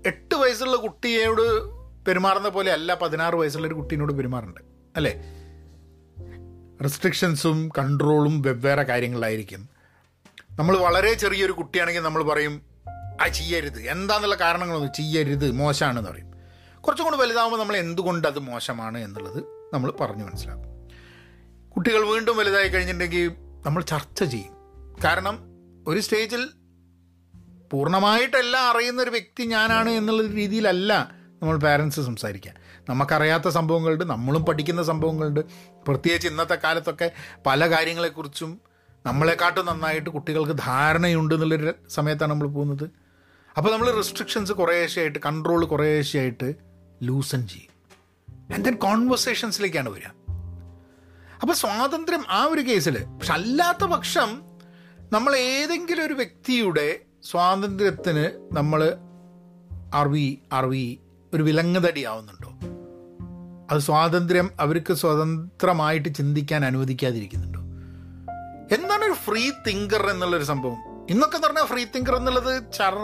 എട്ട് 0.06 0.34
വയസ്സുള്ള 0.34 0.76
കുട്ടിയോട് 0.76 1.78
പെരുമാറുന്ന 2.04 2.48
പോലെ 2.48 2.72
അല്ല 2.72 2.94
പതിനാറ് 2.94 3.34
വയസ്സുള്ള 3.34 3.66
ഒരു 3.66 3.74
കുട്ടീനോട് 3.74 4.12
പെരുമാറുന്നുണ്ട് 4.12 4.60
അല്ലേ? 4.96 5.22
റെസ്ട്രിക്ഷൻസും 6.82 7.68
കൺട്രോളും 7.78 8.42
വെവ്വേറെ 8.42 8.82
കാര്യങ്ങളായിരിക്കും. 8.82 9.68
നമ്മൾ 10.50 10.76
വളരെ 10.76 11.14
ചെറിയൊരു 11.14 11.52
കുട്ടിയാണെങ്കിൽ 11.52 12.00
നമ്മൾ 12.00 12.22
പറയും 12.22 12.62
ആ 13.20 13.28
ചെയ്യരുത്. 13.28 13.80
എന്താന്നുള്ള 13.80 14.34
കാരണങ്ങളൊന്നും 14.34 14.92
ചെയ്യരുത്. 14.92 15.50
മോശമാണെന്ന് 15.50 16.10
പറയും. 16.10 16.32
കുറച്ചും 16.80 17.04
കൂടി 17.04 17.16
വലുതാകുമ്പോൾ 17.16 17.58
നമ്മൾ 17.58 17.76
എന്തുകൊണ്ട് 17.76 18.28
അത് 18.28 18.38
മോശമാണ് 18.38 18.98
എന്നുള്ളത് 18.98 19.44
നമ്മൾ 19.72 19.92
പറഞ്ഞു 20.00 20.24
മനസ്സിലാക്കും. 20.24 20.68
കുട്ടികൾ 21.70 22.06
വീണ്ടും 22.06 22.36
വലുതായി 22.36 22.68
കഴിഞ്ഞിട്ടുണ്ടെങ്കിൽ 22.68 23.47
നമ്മൾ 23.66 23.82
ചർച്ച 23.82 24.24
ചെയ്യും. 24.24 24.52
കാരണം 25.04 25.38
ഒരു 25.88 26.00
സ്റ്റേജിൽ 26.00 26.48
പൂർണമായിട്ടെല്ലാം 27.70 28.76
അറിയുന്ന 28.76 29.02
ഒരു 29.02 29.10
വ്യക്തി 29.10 29.44
ഞാനാണ് 29.44 29.90
എന്നുള്ള 29.90 30.26
രീതിയിലല്ല 30.26 31.10
നമ്മൾ 31.42 31.56
പാരൻസ് 31.56 32.00
സംസാരിക്കുക. 32.00 32.52
നമുക്കറിയാത്ത 32.88 33.48
സംഭവങ്ങളുണ്ട് 33.48 34.04
നമ്മളും 34.04 34.44
പഠിക്കുന്ന 34.44 34.82
സംഭവങ്ങളുണ്ട്. 34.82 35.40
പ്രത്യേകിച്ച് 35.88 36.28
ഇന്നത്തെ 36.28 36.58
കാലത്തൊക്കെ 36.64 37.12
പല 37.46 37.70
കാര്യങ്ങളെക്കുറിച്ചും 37.70 38.60
നമ്മളെക്കാട്ടും 39.06 39.66
നന്നായിട്ട് 39.66 40.10
കുട്ടികൾക്ക് 40.10 40.52
ധാരണയുണ്ട് 40.52 41.34
എന്നുള്ളൊരു 41.34 41.74
സമയത്താണ് 41.88 42.30
നമ്മൾ 42.30 42.48
പോകുന്നത്. 42.48 42.90
അപ്പോൾ 43.56 43.72
നമ്മൾ 43.72 43.90
റെസ്ട്രിക്ഷൻസ് 43.90 44.52
കുറേശ്ശെയായിട്ട് 44.52 45.18
കൺട്രോൾ 45.18 45.64
കുറേശ്ശെയായിട്ട് 45.64 46.54
ലൂസൺ 47.02 47.48
ചെയ്യും. 47.48 47.78
ആൻഡ് 48.54 48.64
ദെൻ 48.64 48.74
കോൺവെർസേഷൻസിലേക്കാണ് 48.74 49.88
വരിക. 49.88 50.17
അപ്പോൾ 51.42 51.52
സ്വാതന്ത്ര്യം 51.52 52.24
ആ 52.28 52.44
ഒരു 52.44 52.60
കേസിൽ. 52.60 53.04
പക്ഷെ 53.04 53.32
അല്ലാത്ത 53.32 53.84
പക്ഷം 53.84 54.42
നമ്മൾ 55.12 55.36
ഏതെങ്കിലും 55.36 56.06
ഒരു 56.06 56.14
വ്യക്തിയുടെ 56.14 57.00
സ്വാതന്ത്ര്യത്തിന് 57.22 58.56
നമ്മൾ 58.56 58.96
അറിവി 59.94 60.38
അറിവി 60.52 60.98
ഒരു 61.34 61.42
വിലങ്ങുതടി 61.42 62.04
ആവുന്നുണ്ടോ 62.04 62.48
അത് 63.70 63.80
സ്വാതന്ത്ര്യം 63.80 64.50
അവർക്ക് 64.60 64.94
സ്വതന്ത്രമായിട്ട് 64.94 66.08
ചിന്തിക്കാൻ 66.14 66.64
അനുവദിക്കാതിരിക്കുന്നുണ്ടോ? 66.64 67.60
എന്താണ് 68.74 69.04
ഒരു 69.04 69.12
ഫ്രീ 69.12 69.50
തിങ്കർ 69.66 70.10
എന്നുള്ളൊരു 70.10 70.44
സംഭവം? 70.44 70.76
ഇന്നൊക്കെ 71.10 71.36
എന്ന് 71.36 71.46
പറഞ്ഞാൽ 71.46 71.64
ഫ്രീ 71.64 71.84
തിങ്കർ 71.84 72.16
എന്നുള്ളത് 72.16 72.72
ചർ 72.72 72.94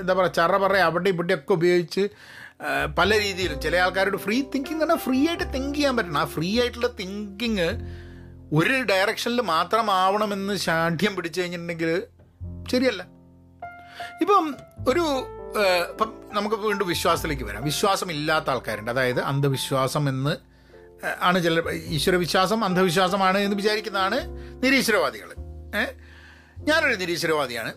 എന്താ 0.00 0.14
പറയുക 0.14 0.30
ചറ 0.30 0.56
പറ 0.56 0.76
അവിടെ 0.76 1.08
ഇവിടെയൊക്കെ 1.08 1.52
ഉപയോഗിച്ച് 1.52 2.08
പല 2.98 3.20
രീതിയിൽ 3.20 3.60
ചില 3.60 3.76
ആൾക്കാരോട് 3.76 4.16
ഫ്രീ 4.16 4.42
തിങ്കിങ് 4.54 4.80
പറഞ്ഞാൽ 4.80 4.96
ഫ്രീ 4.96 5.28
ആയിട്ട് 5.28 5.44
തിങ്ക് 5.54 5.74
ചെയ്യാൻ 5.74 5.96
പറ്റണം. 5.96 6.18
ആ 6.18 6.24
ഫ്രീ 6.24 6.60
ആയിട്ടുള്ള 6.60 6.86
തിങ്കിങ് 6.86 7.68
ഒരു 8.52 8.82
ഡയറക്ഷനിൽ 8.90 9.40
മാത്രമാവണമെന്ന് 9.40 10.56
ശാഠ്യം 10.56 11.16
പിടിച്ചു 11.16 11.40
കഴിഞ്ഞിട്ടുണ്ടെങ്കിൽ 11.40 12.02
ശരിയല്ല. 12.72 13.02
ഇപ്പം 14.20 14.56
ഒരു 14.88 15.00
ഇപ്പം 15.90 16.12
നമുക്ക് 16.32 16.56
വീണ്ടും 16.56 16.88
വിശ്വാസത്തിലേക്ക് 16.88 17.42
വരാം. 17.42 17.64
വിശ്വാസം 17.64 18.10
ഇല്ലാത്ത 18.10 18.50
ആൾക്കാരുണ്ട്. 18.50 18.90
അതായത് 18.90 19.20
അന്ധവിശ്വാസം 19.20 20.08
എന്ന് 20.08 20.36
ആണ് 21.20 21.42
ചില 21.42 21.70
ഈശ്വരവിശ്വാസം 21.70 22.64
അന്ധവിശ്വാസമാണ് 22.64 23.38
എന്ന് 23.38 23.56
വിചാരിക്കുന്നതാണ് 23.56 24.18
നിരീശ്വരവാദികൾ. 24.64 25.34
ഞാനൊരു 26.58 26.94
നിരീശ്വരവാദിയാണ്. 26.94 27.72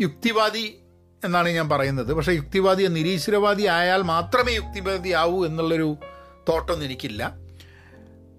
യുക്തിവാദി 0.00 0.78
എന്നാണ് 1.24 1.48
ഞാൻ 1.48 1.68
പറയുന്നത്. 1.68 2.14
പക്ഷേ 2.14 2.32
യുക്തിവാദി 2.32 2.84
നിരീശ്വരവാദി 2.84 3.62
ആയാൽ 3.62 4.02
മാത്രമേ 4.02 4.52
യുക്തിവാദി 4.52 5.08
ആവൂ 5.08 5.46
എന്നുള്ളൊരു 5.46 5.96
തോട്ടൊന്നും 6.48 6.86
എനിക്കില്ല. 6.86 7.22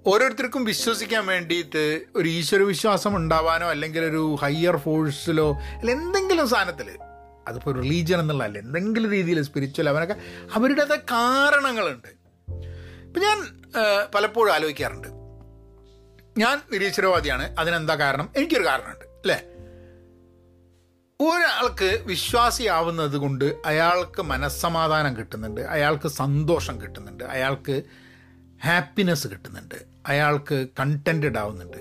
ഓരോരുത്തർക്കും 0.08 0.63
വിശ്വസിക്കാൻ 0.63 1.26
വേണ്ടിയിട്ട് 1.26 2.02
ഒരു 2.15 2.30
ഈശ്വര 2.30 2.62
വിശ്വാസം 2.62 3.15
ഉണ്ടാവാനോ 3.15 3.67
അല്ലെങ്കിൽ 3.69 4.04
ഒരു 4.06 4.38
ഹയർ 4.41 4.78
ഫോഴ്സിലോ 4.78 5.48
അല്ല 5.54 5.91
എന്തെങ്കിലും 5.91 6.48
സാധനത്തിൽ 6.50 6.89
അതിപ്പോൾ 7.48 7.76
റിലീജിയൻ 7.82 8.19
എന്നുള്ളതല്ല 8.19 8.58
എന്തെങ്കിലും 8.58 9.12
രീതിയിൽ 9.12 9.41
സ്പിരിച്വൽ 9.41 9.89
അവനൊക്കെ 9.89 10.15
അവരുടേതായ 10.54 10.98
കാരണങ്ങളുണ്ട്. 10.98 12.08
ഇപ്പം 13.08 13.21
ഞാൻ 13.21 13.38
പലപ്പോഴും 14.15 14.54
ആലോചിക്കാറുണ്ട്. 14.54 15.08
ഞാൻ 16.38 16.62
നിരീശ്വരവാദിയാണ് 16.74 17.56
അതിനെന്താ 17.60 17.95
കാരണം? 17.95 18.30
എനിക്കൊരു 18.36 18.65
കാരണമുണ്ട് 18.65 19.06
അല്ലേ? 19.06 19.43
ഒരാൾക്ക് 21.21 22.04
വിശ്വാസിയാവുന്നത് 22.06 23.17
കൊണ്ട് 23.17 23.58
അയാൾക്ക് 23.65 24.21
മനസ്സമാധാനം 24.21 25.17
കിട്ടുന്നുണ്ട് 25.17 25.62
അയാൾക്ക് 25.62 26.08
സന്തോഷം 26.08 26.82
കിട്ടുന്നുണ്ട് 26.82 27.23
അയാൾക്ക് 27.23 27.84
ഹാപ്പിനെസ് 28.65 29.28
കിട്ടുന്നുണ്ട് 29.28 29.75
അയാൾക്ക് 30.08 30.67
കണ്ടന്റഡ് 30.80 31.38
ആവുന്നുണ്ട് 31.38 31.78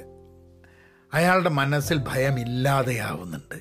അയാളുടെ 1.12 1.48
മനസ്സിൽ 1.48 1.98
ഭയമില്ലാതെയാവുന്നുണ്ട്. 1.98 3.54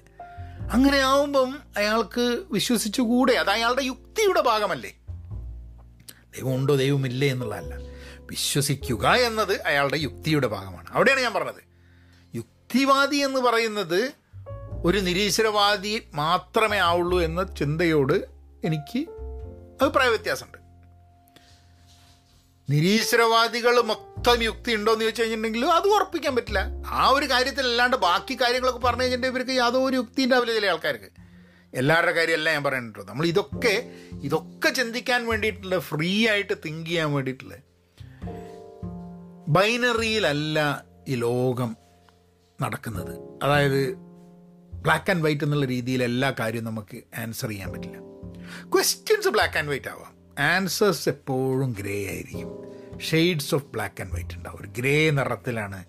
അങ്ങനെ 0.73 0.97
ആവുമ്പം 0.97 1.59
അയാൾക്ക് 1.77 2.43
വിശ്വസിച്ചുകൂടെ 2.51 3.33
അത് 3.33 3.49
അയാളുടെ 3.49 3.83
യുക്തിയുടെ 3.83 4.41
ഭാഗമല്ലേ? 4.41 4.91
ദൈവമുണ്ടോ 6.35 6.75
ദൈവമില്ലേ 6.75 7.31
എന്നുള്ളതല്ല. 7.31 7.75
വിശ്വസിക്കുക 8.19 9.07
എന്നത് 9.07 9.61
അയാളുടെ 9.65 9.97
യുക്തിയുടെ 9.97 10.47
ഭാഗമാണ്. 10.47 10.87
അവിടെയാണ് 10.91 11.21
ഞാൻ 11.21 11.33
പറഞ്ഞത്. 11.33 11.63
യുക്തിവാദി 12.35 13.15
എന്ന് 13.15 13.39
പറയുന്നത് 13.39 14.22
ഒരു 14.85 14.97
നിരീശ്വരവാദി 14.97 16.01
മാത്രമേ 16.13 16.77
ആവുള്ളൂ 16.77 17.21
എന്ന 17.21 17.43
ചിന്തയോട് 17.43 18.13
എനിക്ക് 18.65 18.99
അഭിപ്രായ 19.81 20.09
വ്യത്യാസമുണ്ട്. 20.09 20.57
നിരീശ്വരവാദികൾ 22.69 23.81
മൊത്തം 23.81 24.43
യുക്തി 24.43 24.71
ഉണ്ടോ 24.71 24.91
എന്ന് 24.91 25.05
ചോദിച്ചു 25.05 25.21
കഴിഞ്ഞിട്ടുണ്ടെങ്കിൽ 25.21 25.65
അത് 25.65 25.87
ഉറപ്പിക്കാൻ 25.87 26.35
പറ്റില്ല. 26.35 26.59
ആ 26.87 27.09
ഒരു 27.09 27.25
കാര്യത്തിൽ 27.25 27.65
അല്ലാണ്ട് 27.65 27.97
ബാക്കി 27.97 28.37
കാര്യങ്ങളൊക്കെ 28.41 28.79
പറഞ്ഞു 28.79 29.01
കഴിഞ്ഞിട്ടുണ്ടെങ്കിൽ 29.01 29.49
ഇവർക്ക് 29.49 29.61
യാതൊരു 29.61 29.95
യുക്തി 29.95 30.23
ഉണ്ടാവില്ല 30.23 30.53
ചില 30.53 30.65
ആൾക്കാർക്ക്. 30.65 31.09
എല്ലാവരുടെ 31.73 32.11
കാര്യമല്ല 32.11 32.51
ഞാൻ 32.51 32.63
പറയുന്നുണ്ടോ 32.63 33.03
നമ്മൾ 33.03 33.25
ഇതൊക്കെ 33.25 33.91
ഇതൊക്കെ 34.23 34.69
ചിന്തിക്കാൻ 34.69 35.27
വേണ്ടിയിട്ടുള്ള 35.27 35.79
ഫ്രീ 35.79 36.27
ആയിട്ട് 36.27 36.53
തിങ്ക് 36.65 36.85
ചെയ്യാൻ 36.85 37.13
വേണ്ടിയിട്ടുള്ള 37.13 37.55
ബൈനറിയിലല്ല 39.47 40.85
ഈ 41.07 41.15
ലോകം 41.15 41.77
നടക്കുന്നത്. 42.61 43.43
അതായത് 43.43 44.12
ബ്ലാക്ക് 44.83 45.11
ആൻഡ് 45.11 45.23
വൈറ്റ് 45.23 45.43
എന്നുള്ള 45.43 45.65
രീതിയിൽ 45.65 46.03
എല്ലാ 46.03 46.33
കാര്യവും 46.39 46.65
നമുക്ക് 46.65 47.01
ആൻസർ 47.17 47.49
ചെയ്യാൻ 47.49 47.71
പറ്റില്ല. 47.71 47.97
ക്വസ്റ്റ്യൻസ് 48.75 49.27
ബ്ലാക്ക് 49.27 49.57
ആൻഡ് 49.57 49.69
വൈറ്റ് 49.69 49.89
ആവാം. 49.89 50.43
ആൻസേഴ്സ് 50.43 51.09
എപ്പോഴും 51.09 51.75
ഗ്രേ 51.79 52.07
ആയിരിക്കും. 52.07 52.73
Shades 53.01 53.55
of 53.55 53.63
black 53.63 54.01
and 54.01 54.13
white 54.13 54.35
ഉണ്ടാവും. 54.35 54.61
ഒരു 54.61 54.67
ഗ്രേ 54.67 55.09
നിറത്തിലാണ് 55.09 55.85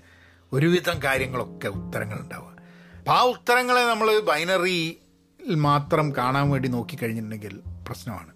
ഒരുവിധം 0.53 1.03
കാര്യങ്ങളൊക്കെ 1.03 1.69
ഉത്തരങ്ങൾ 1.69 2.19
ഉണ്ടാവുക. 2.19 2.57
അപ്പോൾ 2.99 3.11
ആ 3.11 3.23
ഉത്തരങ്ങളെ 3.23 3.81
നമ്മൾ 3.81 4.21
ബൈനറി 4.21 4.99
മാത്രം 5.47 6.17
കാണാൻ 6.17 6.51
വേണ്ടി 6.51 6.69
നോക്കിക്കഴിഞ്ഞിട്ടുണ്ടെങ്കിൽ 6.69 7.61
പ്രശ്നമാണ്. 7.89 8.33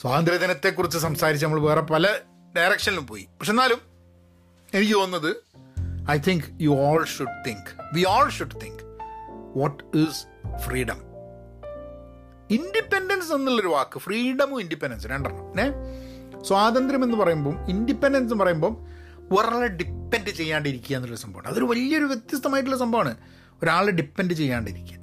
സ്വാതന്ത്ര്യദിനത്തെക്കുറിച്ച് 0.00 0.98
സംസാരിച്ച് 0.98 1.46
നമ്മൾ 1.46 1.60
വേറെ 1.60 1.80
പല 1.80 2.18
ഡയറക്ഷനിലും 2.56 3.06
പോയി. 3.06 3.22
പക്ഷെ 3.22 3.52
എന്നാലും 3.52 3.78
എനിക്ക് 4.74 4.94
തോന്നുന്നത് 4.94 5.36
I 6.10 6.18
think 6.18 6.44
you 6.60 6.70
all 6.70 7.06
should 7.06 7.48
think 7.48 7.84
we 7.94 8.04
all 8.04 8.30
should 8.30 8.60
think 8.60 8.91
what 9.56 9.84
is 9.96 10.26
freedom 10.56 11.12
independence 12.50 13.32
എന്നുള്ളൊരു 13.32 13.68
വാക്ക് 13.68 13.98
ഫ്രീഡമും 13.98 14.60
ഇൻഡിപെൻഡൻസ് 14.60 15.06
രണ്ടെണ്ണം 15.06 15.60
ഏ 15.60 15.70
സ്വാതന്ത്ര്യം 16.42 17.04
എന്ന് 17.04 17.16
പറയുമ്പം 17.16 17.64
ഇൻഡിപെൻഡൻസ് 17.64 18.32
എന്ന് 18.32 18.44
പറയുമ്പം 18.44 18.86
ഒരാളെ 19.18 19.66
ഡിപ്പെൻഡ് 19.66 20.30
ചെയ്യാണ്ടിരിക്കുക 20.30 20.96
എന്നൊരു 20.96 21.14
സംഭവമാണ്. 21.14 21.48
അതൊരു 21.48 21.64
വലിയൊരു 21.64 22.04
വ്യത്യസ്തമായിട്ടുള്ള 22.04 22.76
സംഭവമാണ്. 22.76 23.16
ഒരാളെ 23.62 23.90
ഡിപ്പെൻഡ് 23.90 24.34
ചെയ്യാണ്ടിരിക്കുക. 24.34 24.98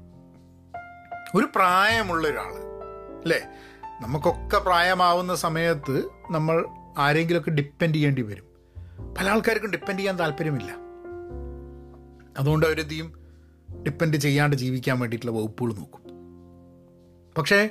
ഒരു 1.36 1.48
പ്രായമുള്ള 1.56 2.28
ഒരാൾ 2.28 2.54
അല്ലേ 3.22 3.42
നമുക്കൊക്കെ 4.02 4.58
പ്രായമാവുന്ന 4.58 5.36
സമയത്ത് 5.36 6.04
നമ്മൾ 6.32 6.66
ആരെങ്കിലുമൊക്കെ 6.98 7.52
ഡിപ്പെൻഡ് 7.52 7.96
ചെയ്യേണ്ടി 7.96 8.22
വരും. 8.22 8.44
പല 9.16 9.30
ആൾക്കാർക്കും 9.30 9.72
ഡിപ്പെൻഡ് 9.72 10.00
ചെയ്യാൻ 10.00 10.20
താല്പര്യമില്ല. 10.20 10.76
അതുകൊണ്ട് 12.40 12.66
അവരെന്ത് 12.66 13.19
ഡിപ്പെൻഡ് 13.84 14.18
ചെയ്യാണ്ട് 14.18 14.56
ജീവിക്കാൻ 14.56 15.00
വേണ്ടിയിട്ടുള്ള 15.00 15.38
വകുപ്പുകൾ 15.38 15.74
നോക്കും. 15.74 16.02
പക്ഷേ 17.38 17.70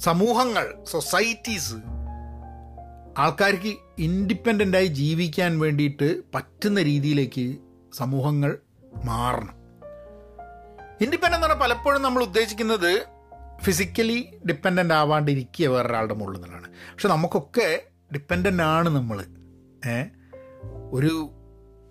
സമൂഹങ്ങൾ 0.00 0.84
സൊസൈറ്റീസ് 0.84 1.74
ആൾക്കാർക്ക് 3.18 3.76
ഇൻഡിപെൻഡന്റായി 3.98 4.86
ജീവിക്കാൻ 4.86 5.58
വേണ്ടിയിട്ട് 5.58 6.22
പറ്റുന്ന 6.34 6.82
രീതിയിലേക്ക് 6.82 7.56
സമൂഹങ്ങൾ 7.94 8.58
മാറണം. 9.04 9.60
ഇൻഡിപെൻഡന്റ് 11.00 11.34
എന്ന് 11.34 11.46
പറഞ്ഞാൽ 11.46 11.64
പലപ്പോഴും 11.64 12.02
നമ്മൾ 12.02 12.22
ഉദ്ദേശിക്കുന്നത് 12.22 13.06
ഫിസിക്കലി 13.62 14.38
ഡിപ്പെൻഡന്റ് 14.48 14.94
ആവാണ്ടിരിക്കുക 14.94 15.66
വേറൊരാളുടെ 15.66 16.14
മുകളിൽ 16.14 16.40
നിന്നാണ്. 16.40 16.68
പക്ഷെ 16.68 17.08
നമുക്കൊക്കെ 17.08 17.82
ഡിപ്പെൻഡന്റ് 18.14 18.62
ആണ് 18.62 18.88
നമ്മൾ. 18.88 19.24
ഒരു 20.92 21.30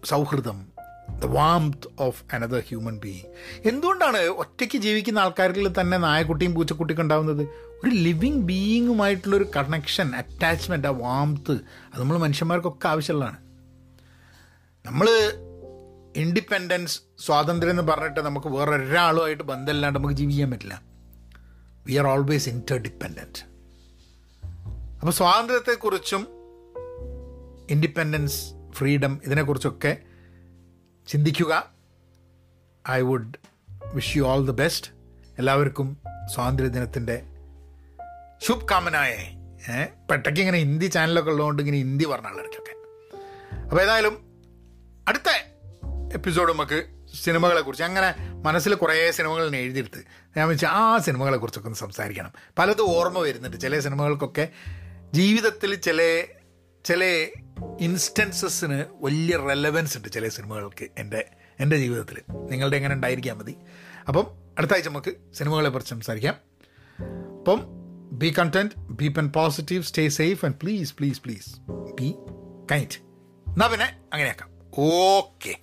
സൗഹൃദം 0.05 0.68
the 1.17 1.25
warmth 1.25 1.87
of 1.99 2.23
another 2.33 2.63
human 2.67 2.99
being 2.99 3.29
എന്തുകൊണ്ടാണ് 3.67 4.17
ഒറ്റയ്ക്ക് 4.17 4.77
ജീവിക്കുന്ന 4.77 5.19
ആൾക്കാരിൽ 5.19 5.81
തന്നെ 5.81 5.97
നായക്കുട്ടിയും 5.97 6.53
പൂച്ചക്കുട്ടിയൊക്കെ 6.53 7.03
ഉണ്ടാകുന്നത് 7.03 7.41
ഒരു 7.83 7.89
ലിവിങ് 7.89 8.41
ബീയിങ്ങുമായിട്ടുള്ളൊരു 8.41 9.51
കണക്ഷൻ 9.55 10.15
അറ്റാച്ച്മെന്റ് 10.15 10.87
ആ 10.87 10.91
വാംത്ത് 10.91 11.51
അത് 11.93 12.01
നമ്മൾ 12.01 12.17
മനുഷ്യന്മാർക്കൊക്കെ 12.17 12.87
ആവശ്യമുള്ളതാണ്. 12.87 13.37
നമ്മൾ 14.85 15.07
ഇൻഡിപെൻഡൻസ് 16.15 17.01
സ്വാതന്ത്ര്യം 17.19 17.71
എന്ന് 17.71 17.83
പറഞ്ഞിട്ട് 17.83 18.19
നമുക്ക് 18.19 18.47
വേറെ 18.47 18.71
ഒരാളുമായിട്ട് 18.71 19.43
ബന്ധമില്ലാണ്ട് 19.43 19.99
നമുക്ക് 19.99 20.15
ജീവിക്കാൻ 20.15 20.51
പറ്റില്ല. 20.51 20.81
We 21.87 21.93
are 21.93 22.07
always 22.07 22.49
Inter 22.49 22.77
dependent 22.77 23.49
അപ്പോൾ 24.99 25.11
സ്വാതന്ത്ര്യത്തെക്കുറിച്ചും 25.11 26.27
ഇൻഡിപെൻഡൻസ് 27.69 28.53
ഫ്രീഡം 28.71 29.21
ഇതിനെക്കുറിച്ചൊക്കെ 29.25 29.97
ചിന്തിക്കുക. 31.09 31.71
I 32.89 33.01
would 33.01 33.33
wish 33.93 34.17
you 34.17 34.23
all 34.23 34.45
the 34.45 34.51
best 34.51 34.91
എല്ലാവർക്കും 35.39 35.97
സ്വാതന്ത്ര്യദിനത്തിന്റെ 36.33 37.23
ശുഭകാമനായേ. 38.41 39.35
പെട്ടയ്ക്ക് 40.11 40.39
ഇങ്ങനെ 40.39 40.57
ഹിന്ദി 40.57 40.85
ചാനലൊക്കെ 40.85 41.31
ഉള്ളതുകൊണ്ട് 41.31 41.61
ഇങ്ങനെ 41.61 41.77
ഹിന്ദി 41.77 42.05
പറഞ്ഞ 42.05 42.27
ആൾക്കാർക്കൊക്കെ 42.27 42.73
അപ്പോൾ 43.57 43.81
ഏതായാലും 43.81 44.13
അടുത്ത 45.07 45.29
എപ്പിസോഡ് 46.13 46.53
നമുക്ക് 46.53 46.85
സിനിമകളെ 47.23 47.61
കുറിച്ച് 47.61 47.83
അങ്ങനെ 47.83 48.15
മനസ്സിൽ 48.43 48.73
കുറേ 48.73 49.11
സിനിമകൾ 49.11 49.55
എഴുതിയെടുത്ത് 49.55 50.03
ഞാൻ 50.37 50.47
വെച്ചാൽ 50.47 50.69
ആ 50.69 50.97
സിനിമകളെ 50.97 51.37
കുറിച്ചൊക്കെ 51.37 51.69
ഒന്ന് 51.69 51.79
സംസാരിക്കണം. 51.79 52.31
പലതും 52.57 52.89
ഓർമ്മ 52.89 53.19
വരുന്നുണ്ട്. 53.19 53.57
ചില 53.57 53.79
സിനിമകൾക്കൊക്കെ 53.79 54.49
ജീവിതത്തിൽ 55.13 55.75
ചില 55.75 56.23
ചില 56.85 57.27
ഇൻസ്റ്റൻസസിന് 57.79 58.85
വലിയ 59.01 59.37
റെലവൻസ് 59.37 59.97
ഉണ്ട് 59.97 60.07
ചില 60.07 60.27
സിനിമകൾക്ക് 60.27 60.87
എന്റെ 60.97 61.29
എന്റെ 61.59 61.77
ജീവിതത്തിൽ 61.77 62.21
നിങ്ങളുടെ 62.31 62.77
എങ്ങനെ 62.77 62.95
ഉണ്ടായിരിക്കാൻ 62.95 63.37
മതി. 63.37 63.55
അപ്പം 64.07 64.27
അടുത്ത 64.57 64.71
ആഴ്ച 64.73 64.87
നമുക്ക് 64.87 65.13
സിനിമകളെ 65.33 65.69
കുറിച്ച് 65.69 65.89
സംസാരിക്കാം. 65.89 66.35
അപ്പം 67.39 67.67
be 68.11 68.33
content 68.39 68.71
be 68.77 69.07
pen 69.07 69.31
positive 69.31 69.83
stay 69.83 70.09
safe 70.09 70.45
and 70.45 70.55
please 70.55 70.95
please 70.95 71.21
please 71.21 71.49
be 71.93 72.15
kind 72.71 72.97
എന്നാ 73.49 73.67
പിന്നെ 73.67 73.97
അങ്ങനെയാക്കാം. 74.13 74.49
ഓക്കെ 74.79 75.55